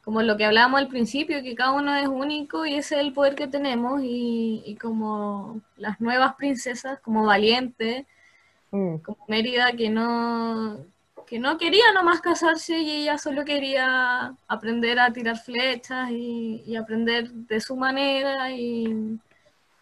como 0.08 0.22
lo 0.22 0.38
que 0.38 0.46
hablábamos 0.46 0.80
al 0.80 0.88
principio, 0.88 1.42
que 1.42 1.54
cada 1.54 1.72
uno 1.72 1.94
es 1.94 2.08
único 2.08 2.64
y 2.64 2.76
ese 2.76 2.94
es 2.94 3.02
el 3.02 3.12
poder 3.12 3.34
que 3.34 3.46
tenemos 3.46 4.00
y, 4.02 4.62
y 4.64 4.74
como 4.76 5.60
las 5.76 6.00
nuevas 6.00 6.34
princesas, 6.36 6.98
como 7.00 7.26
Valiente, 7.26 8.06
mm, 8.70 8.96
como 9.00 9.18
Mérida, 9.28 9.72
que 9.72 9.90
no, 9.90 10.78
que 11.26 11.38
no 11.38 11.58
quería 11.58 11.92
nomás 11.92 12.22
casarse 12.22 12.78
y 12.78 13.02
ella 13.02 13.18
solo 13.18 13.44
quería 13.44 14.34
aprender 14.48 14.98
a 14.98 15.12
tirar 15.12 15.36
flechas 15.36 16.10
y, 16.10 16.62
y 16.66 16.76
aprender 16.76 17.30
de 17.30 17.60
su 17.60 17.76
manera, 17.76 18.50
y, 18.50 19.18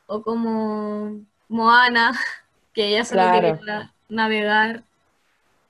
o 0.09 0.23
como 0.23 1.21
Moana, 1.49 2.19
que 2.75 2.89
ella 2.89 3.05
solo 3.05 3.21
Claro. 3.21 3.61
quería 3.61 3.93
navegar. 4.09 4.83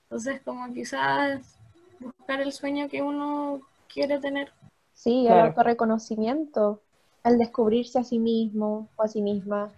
Entonces, 0.04 0.40
como 0.42 0.72
quizás 0.72 1.58
buscar 2.00 2.40
el 2.40 2.54
sueño 2.54 2.88
que 2.88 3.02
uno 3.02 3.60
quiere 3.96 4.18
tener. 4.20 4.52
Sí, 4.94 5.26
el 5.28 5.38
Claro. 5.38 5.40
autorreconocimiento, 5.40 6.82
el 7.24 7.38
descubrirse 7.38 7.98
a 7.98 8.04
sí 8.04 8.18
mismo 8.18 8.88
o 8.96 9.02
a 9.02 9.08
sí 9.08 9.22
misma, 9.22 9.72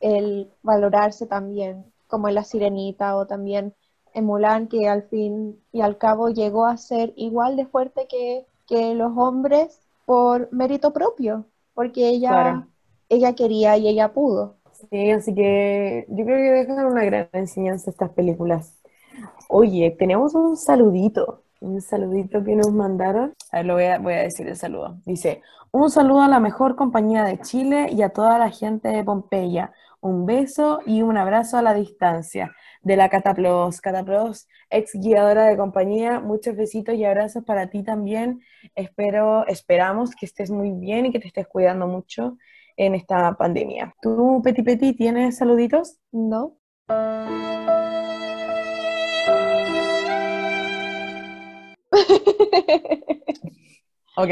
el 0.00 0.50
valorarse 0.62 1.26
también, 1.26 1.84
como 2.06 2.28
en 2.28 2.34
La 2.36 2.44
Sirenita 2.44 3.16
o 3.16 3.26
también 3.26 3.74
en 4.14 4.24
Mulan, 4.26 4.68
que 4.68 4.88
al 4.88 5.02
fin 5.08 5.60
y 5.72 5.80
al 5.82 5.98
cabo 5.98 6.28
llegó 6.30 6.66
a 6.66 6.76
ser 6.76 7.12
igual 7.16 7.56
de 7.56 7.66
fuerte 7.66 8.06
que, 8.08 8.46
que 8.66 8.94
los 8.94 9.12
hombres 9.16 9.80
por 10.06 10.52
mérito 10.52 10.92
propio, 10.92 11.46
porque 11.74 12.08
ella, 12.08 12.26
Claro. 12.26 12.68
ella 13.08 13.34
quería 13.34 13.76
y 13.78 13.88
ella 13.88 14.12
pudo. 14.12 14.56
Sí, 14.90 15.10
así 15.10 15.34
que 15.34 16.04
yo 16.08 16.24
creo 16.24 16.36
que 16.36 16.50
dejan 16.68 16.86
una 16.86 17.04
gran 17.04 17.28
enseñanza 17.32 17.90
estas 17.90 18.10
películas. 18.10 18.80
Oye, 19.48 19.92
tenemos 19.98 20.34
un 20.36 20.56
saludito, 20.58 21.43
un 21.64 21.80
saludito 21.80 22.44
que 22.44 22.54
nos 22.54 22.70
mandaron. 22.72 23.34
A 23.50 23.58
ver, 23.58 23.66
lo 23.66 23.74
voy 23.74 23.84
a, 23.84 23.98
voy 23.98 24.14
a 24.14 24.22
decir 24.22 24.46
el 24.46 24.56
saludo. 24.56 24.98
Dice, 25.04 25.42
un 25.72 25.90
saludo 25.90 26.22
a 26.22 26.28
la 26.28 26.40
mejor 26.40 26.76
compañía 26.76 27.24
de 27.24 27.40
Chile 27.40 27.88
y 27.90 28.02
a 28.02 28.10
toda 28.10 28.38
la 28.38 28.50
gente 28.50 28.88
de 28.88 29.02
Pompeya. 29.02 29.72
Un 30.00 30.26
beso 30.26 30.80
y 30.84 31.02
un 31.02 31.16
abrazo 31.16 31.56
a 31.56 31.62
la 31.62 31.74
distancia. 31.74 32.54
De 32.82 32.96
la 32.96 33.08
Cataplos. 33.08 33.80
Cataplos, 33.80 34.46
ex 34.68 34.92
guiadora 34.94 35.46
de 35.46 35.56
compañía, 35.56 36.20
muchos 36.20 36.54
besitos 36.54 36.94
y 36.94 37.04
abrazos 37.04 37.44
para 37.44 37.70
ti 37.70 37.82
también. 37.82 38.40
Espero, 38.74 39.46
esperamos 39.46 40.14
que 40.14 40.26
estés 40.26 40.50
muy 40.50 40.72
bien 40.72 41.06
y 41.06 41.12
que 41.12 41.18
te 41.18 41.28
estés 41.28 41.48
cuidando 41.48 41.86
mucho 41.86 42.36
en 42.76 42.94
esta 42.94 43.34
pandemia. 43.36 43.94
¿Tú, 44.02 44.42
Peti 44.44 44.62
Peti, 44.62 44.92
tienes 44.92 45.38
saluditos? 45.38 45.98
¿No? 46.12 46.56
Ok. 54.16 54.30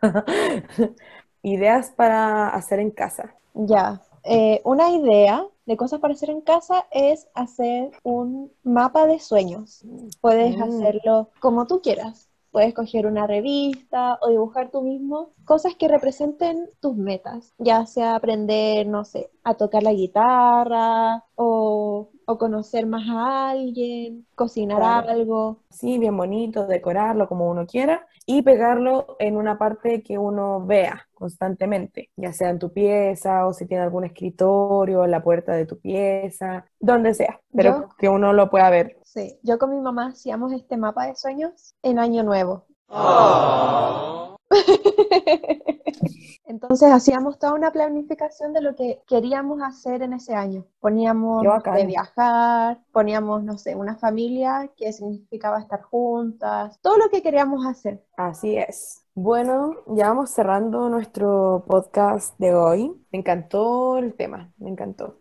Ideas 1.42 1.90
para 1.96 2.48
hacer 2.48 2.80
en 2.80 2.90
casa. 2.90 3.34
Ya, 3.54 4.00
eh, 4.24 4.60
una 4.64 4.90
idea 4.90 5.46
de 5.66 5.76
cosas 5.76 6.00
para 6.00 6.14
hacer 6.14 6.30
en 6.30 6.40
casa 6.40 6.86
es 6.90 7.28
hacer 7.34 7.90
un 8.02 8.52
mapa 8.62 9.06
de 9.06 9.18
sueños. 9.18 9.84
Puedes 10.20 10.56
Mm. 10.56 10.62
hacerlo 10.62 11.30
como 11.40 11.66
tú 11.66 11.80
quieras. 11.82 12.28
Puedes 12.50 12.74
coger 12.74 13.06
una 13.06 13.26
revista 13.28 14.18
o 14.22 14.28
dibujar 14.28 14.70
tú 14.70 14.82
mismo 14.82 15.30
cosas 15.44 15.76
que 15.76 15.86
representen 15.86 16.68
tus 16.80 16.96
metas, 16.96 17.52
ya 17.58 17.86
sea 17.86 18.16
aprender, 18.16 18.86
no 18.88 19.04
sé, 19.04 19.30
a 19.44 19.54
tocar 19.54 19.82
la 19.84 19.92
guitarra 19.92 21.24
o, 21.36 22.09
o 22.30 22.38
conocer 22.38 22.86
más 22.86 23.02
a 23.08 23.50
alguien, 23.50 24.26
cocinar 24.34 24.78
Claro. 24.78 25.08
algo. 25.10 25.58
Sí, 25.70 25.98
bien 25.98 26.16
bonito, 26.16 26.66
decorarlo 26.66 27.28
como 27.28 27.50
uno 27.50 27.66
quiera 27.66 28.06
y 28.26 28.42
pegarlo 28.42 29.16
en 29.18 29.36
una 29.36 29.58
parte 29.58 30.02
que 30.02 30.16
uno 30.18 30.64
vea 30.64 31.08
constantemente, 31.14 32.10
ya 32.16 32.32
sea 32.32 32.50
en 32.50 32.58
tu 32.58 32.72
pieza 32.72 33.46
o 33.46 33.52
si 33.52 33.66
tiene 33.66 33.82
algún 33.82 34.04
escritorio, 34.04 35.04
en 35.04 35.10
la 35.10 35.22
puerta 35.22 35.52
de 35.52 35.66
tu 35.66 35.78
pieza, 35.80 36.64
donde 36.78 37.14
sea, 37.14 37.40
pero 37.52 37.80
Yo- 37.82 37.88
que 37.98 38.08
uno 38.08 38.32
lo 38.32 38.48
pueda 38.50 38.70
ver. 38.70 38.96
Sí, 39.04 39.38
yo 39.42 39.58
con 39.58 39.70
mi 39.70 39.80
mamá 39.80 40.08
hacíamos 40.08 40.52
este 40.52 40.76
mapa 40.76 41.06
de 41.06 41.16
sueños 41.16 41.74
en 41.82 41.98
Año 41.98 42.22
Nuevo. 42.22 42.64
Entonces 46.44 46.90
hacíamos 46.90 47.38
toda 47.38 47.54
una 47.54 47.70
planificación 47.70 48.52
de 48.52 48.60
lo 48.60 48.74
que 48.74 49.00
queríamos 49.06 49.62
hacer 49.62 50.02
en 50.02 50.14
ese 50.14 50.34
año. 50.34 50.66
Poníamos 50.80 51.44
de 51.74 51.86
viajar, 51.86 52.80
poníamos, 52.92 53.44
no 53.44 53.56
sé, 53.56 53.76
una 53.76 53.96
familia 53.96 54.70
que 54.76 54.92
significaba 54.92 55.60
estar 55.60 55.82
juntas, 55.82 56.78
todo 56.82 56.98
lo 56.98 57.08
que 57.08 57.22
queríamos 57.22 57.64
hacer. 57.66 58.04
Así 58.16 58.56
es. 58.56 59.06
Bueno, 59.14 59.76
ya 59.86 60.08
vamos 60.08 60.30
cerrando 60.30 60.88
nuestro 60.88 61.64
podcast 61.66 62.36
de 62.38 62.54
hoy. 62.54 62.92
Me 63.12 63.20
encantó 63.20 63.98
el 63.98 64.14
tema, 64.14 64.52
me 64.58 64.70
encantó. 64.70 65.18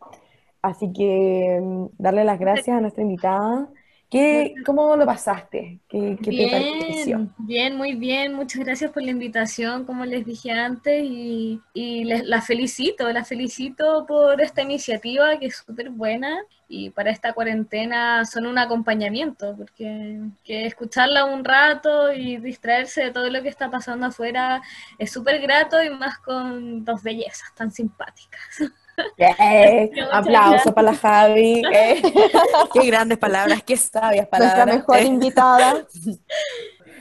Así 0.62 0.92
que 0.92 1.60
mm, 1.62 1.86
darle 1.98 2.24
las 2.24 2.40
gracias 2.40 2.78
a 2.78 2.82
nuestra 2.82 3.04
invitada. 3.04 3.70
¿Qué, 4.10 4.56
cómo 4.66 4.96
lo 4.96 5.06
pasaste? 5.06 5.80
¿Qué, 5.88 6.18
qué 6.24 6.32
te 6.32 6.50
pareció? 6.50 7.18
Bien, 7.18 7.34
bien, 7.38 7.78
muy 7.78 7.94
bien. 7.94 8.34
Muchas 8.34 8.64
gracias 8.66 8.92
por 8.92 9.04
la 9.04 9.12
invitación, 9.12 9.86
como 9.86 10.04
les 10.04 10.26
dije 10.26 10.52
antes, 10.52 11.04
y, 11.04 11.62
y 11.74 12.06
les, 12.06 12.26
la 12.26 12.42
felicito, 12.42 13.12
la 13.12 13.24
felicito 13.24 14.06
por 14.08 14.42
esta 14.42 14.64
iniciativa 14.64 15.38
que 15.38 15.48
es 15.48 15.58
súper 15.58 15.92
buena 15.92 16.40
y 16.68 16.92
para 16.92 17.12
esta 17.12 17.34
cuarentena 17.34 18.26
son 18.26 18.48
un 18.48 18.58
acompañamiento, 18.58 19.56
porque 19.58 20.22
que 20.44 20.66
escucharla 20.66 21.26
un 21.26 21.44
rato 21.44 22.12
y 22.12 22.38
distraerse 22.38 23.06
de 23.06 23.12
todo 23.12 23.30
lo 23.30 23.44
que 23.44 23.50
está 23.50 23.70
pasando 23.70 24.08
afuera 24.08 24.62
es 24.98 25.12
súper 25.12 25.42
grato 25.42 25.84
y 25.84 25.90
más 25.90 26.18
con 26.20 26.84
dos 26.84 27.04
bellezas 27.04 27.54
tan 27.56 27.72
simpáticas. 27.72 28.42
¡Eh! 29.18 29.92
Aplauso 30.12 30.74
para 30.74 30.92
la 30.92 30.98
Javi. 30.98 31.62
eh. 31.74 32.02
Qué 32.74 32.86
grandes 32.88 33.18
palabras, 33.18 33.64
qué 33.64 33.78
sabias 33.78 34.28
Nuestra 34.32 34.66
palabras. 34.66 34.76
mejor 34.78 34.98
eh. 34.98 35.04
invitada. 35.06 35.88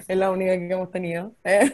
Es 0.09 0.17
la 0.17 0.31
única 0.31 0.53
que 0.53 0.73
hemos 0.73 0.91
tenido. 0.91 1.33
eh. 1.45 1.71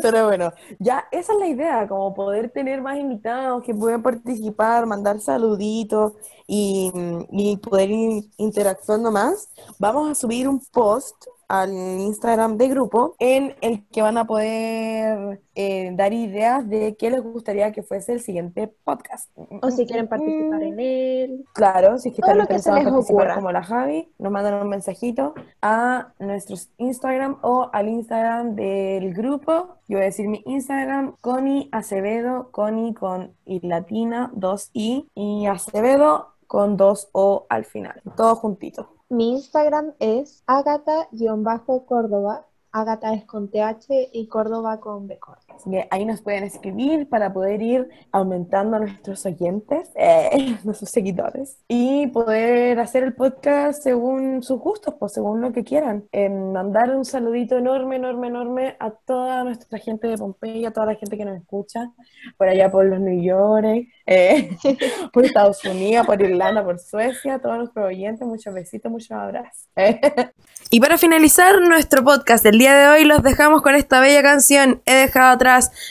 Pero 0.00 0.26
bueno, 0.26 0.52
ya 0.78 1.04
esa 1.10 1.32
es 1.32 1.38
la 1.38 1.46
idea, 1.46 1.88
como 1.88 2.14
poder 2.14 2.50
tener 2.50 2.80
más 2.80 2.98
invitados 2.98 3.62
que 3.64 3.74
puedan 3.74 4.02
participar, 4.02 4.86
mandar 4.86 5.20
saluditos 5.20 6.12
y, 6.46 6.90
y 7.30 7.56
poder 7.58 7.90
ir 7.90 8.24
interactuando 8.38 9.10
más. 9.10 9.48
Vamos 9.78 10.10
a 10.10 10.14
subir 10.14 10.48
un 10.48 10.60
post 10.72 11.16
al 11.52 11.70
Instagram 11.70 12.56
de 12.56 12.68
grupo 12.68 13.14
en 13.18 13.54
el 13.60 13.86
que 13.88 14.00
van 14.00 14.16
a 14.16 14.26
poder 14.26 15.42
eh, 15.54 15.90
dar 15.94 16.14
ideas 16.14 16.66
de 16.66 16.96
qué 16.96 17.10
les 17.10 17.22
gustaría 17.22 17.72
que 17.72 17.82
fuese 17.82 18.14
el 18.14 18.22
siguiente 18.22 18.68
podcast. 18.84 19.30
O 19.60 19.70
si 19.70 19.84
quieren 19.84 20.08
participar 20.08 20.62
en 20.62 20.80
él. 20.80 21.44
Claro, 21.52 21.98
si 21.98 22.08
es 22.08 22.14
que 22.14 22.22
Todo 22.22 22.30
están 22.30 22.44
interesados 22.44 22.78
en 22.78 22.84
participar 22.86 23.20
ocurra. 23.20 23.34
como 23.34 23.52
la 23.52 23.62
Javi, 23.62 24.08
nos 24.18 24.32
mandan 24.32 24.62
un 24.62 24.68
mensajito 24.70 25.34
a 25.60 26.14
nuestros 26.18 26.70
Instagram 26.78 27.36
o 27.42 27.68
al 27.70 27.90
Instagram 27.90 28.54
del 28.54 29.12
grupo. 29.12 29.76
Yo 29.88 29.98
voy 29.98 30.04
a 30.04 30.04
decir 30.06 30.28
mi 30.28 30.42
Instagram, 30.46 31.16
Connie 31.20 31.68
Acevedo, 31.70 32.50
Connie 32.50 32.94
con 32.94 33.34
I 33.44 33.60
latina, 33.60 34.32
2i, 34.34 35.06
y 35.14 35.44
Acevedo 35.44 36.28
con 36.46 36.78
2o 36.78 37.44
al 37.50 37.66
final. 37.66 38.00
Todo 38.16 38.36
juntito. 38.36 38.88
Mi 39.12 39.32
Instagram 39.32 39.92
es 39.98 40.42
agata-córdoba. 40.46 42.46
Agata 42.70 43.12
es 43.12 43.26
con 43.26 43.50
TH 43.50 44.08
y 44.10 44.26
Córdoba 44.26 44.80
con 44.80 45.06
B. 45.06 45.20
Así 45.56 45.70
que 45.70 45.86
ahí 45.90 46.04
nos 46.04 46.20
pueden 46.20 46.44
escribir 46.44 47.08
para 47.08 47.32
poder 47.32 47.62
ir 47.62 47.88
aumentando 48.10 48.76
a 48.76 48.80
nuestros 48.80 49.24
oyentes, 49.26 49.90
eh, 49.94 50.56
nuestros 50.64 50.90
seguidores, 50.90 51.58
y 51.68 52.06
poder 52.08 52.78
hacer 52.80 53.02
el 53.04 53.14
podcast 53.14 53.82
según 53.82 54.42
sus 54.42 54.58
gustos, 54.58 54.94
pues 54.98 55.12
según 55.12 55.40
lo 55.40 55.52
que 55.52 55.64
quieran. 55.64 56.04
Eh, 56.12 56.28
mandar 56.28 56.94
un 56.94 57.04
saludito 57.04 57.58
enorme, 57.58 57.96
enorme, 57.96 58.28
enorme 58.28 58.76
a 58.80 58.90
toda 58.90 59.44
nuestra 59.44 59.78
gente 59.78 60.06
de 60.08 60.18
Pompeya, 60.18 60.68
a 60.68 60.72
toda 60.72 60.86
la 60.86 60.94
gente 60.94 61.16
que 61.16 61.24
nos 61.24 61.36
escucha, 61.36 61.90
por 62.36 62.48
allá 62.48 62.70
por 62.70 62.84
los 62.84 63.00
New 63.00 63.22
York, 63.22 63.88
eh, 64.06 64.56
por 65.12 65.24
Estados 65.24 65.64
Unidos, 65.64 66.06
por 66.06 66.20
Irlanda, 66.20 66.64
por 66.64 66.78
Suecia, 66.78 67.34
a 67.34 67.38
todos 67.38 67.58
nuestros 67.58 67.86
oyentes, 67.86 68.26
muchos 68.26 68.52
besitos, 68.52 68.90
muchos 68.90 69.12
abrazos. 69.12 69.68
Y 70.74 70.80
para 70.80 70.96
finalizar 70.96 71.60
nuestro 71.60 72.02
podcast 72.02 72.42
del 72.42 72.56
día 72.56 72.74
de 72.74 72.86
hoy, 72.86 73.04
los 73.04 73.22
dejamos 73.22 73.60
con 73.60 73.74
esta 73.74 74.00
bella 74.00 74.22
canción 74.22 74.80
He 74.86 74.94
dejado 74.94 75.36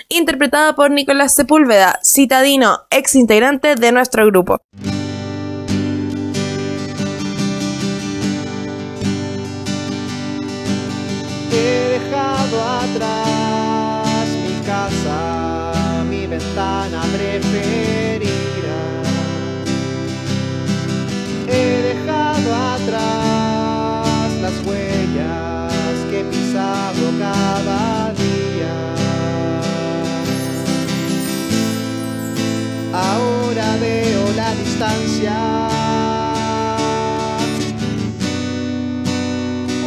interpretada 0.10 0.76
por 0.76 0.92
Nicolás 0.92 1.34
Sepúlveda, 1.34 2.00
citadino, 2.04 2.80
ex 2.90 3.16
integrante 3.16 3.76
de 3.76 3.92
nuestro 3.92 4.26
grupo. 4.26 4.58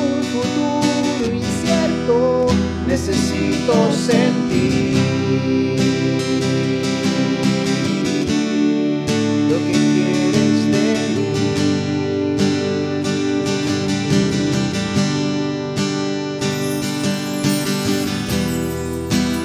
Un 0.06 0.22
futuro 0.32 1.34
incierto, 1.34 2.46
necesito 2.86 3.74
sentir. 3.92 4.94
Lo 9.50 9.56
que 9.58 9.72
quieres 9.72 10.58
de 10.72 10.86
mí. 11.16 11.32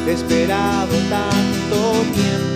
Esperado 0.07 0.95
tanto 1.09 1.77
tiempo 2.13 2.48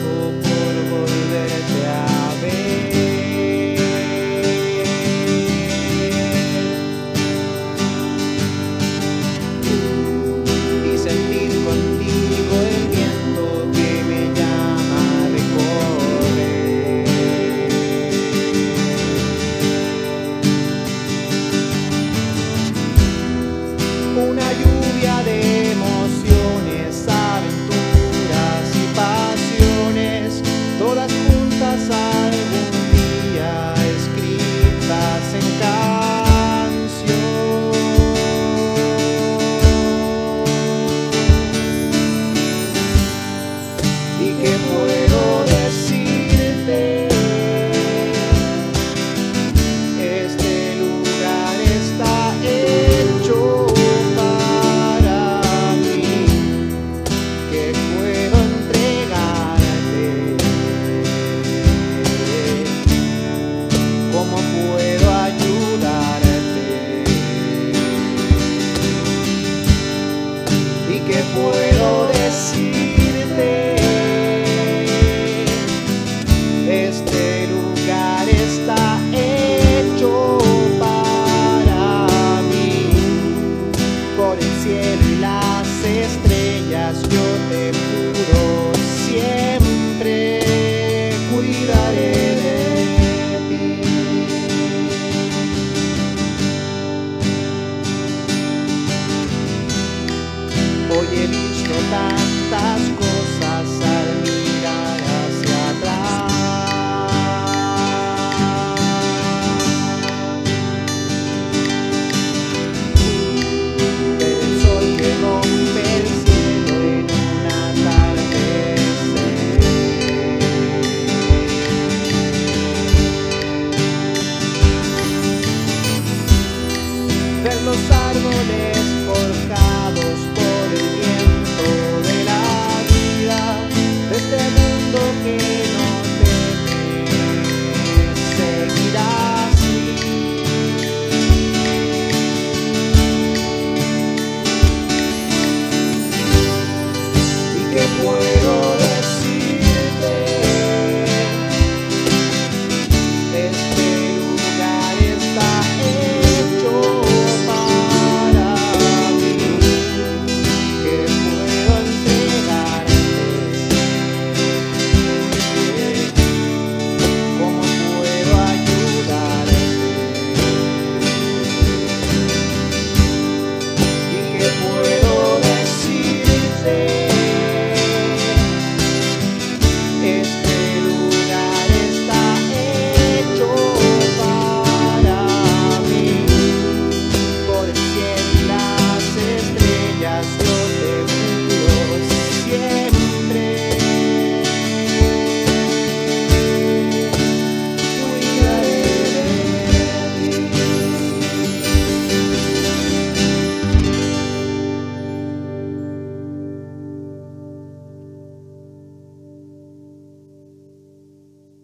¿Cómo 64.24 64.53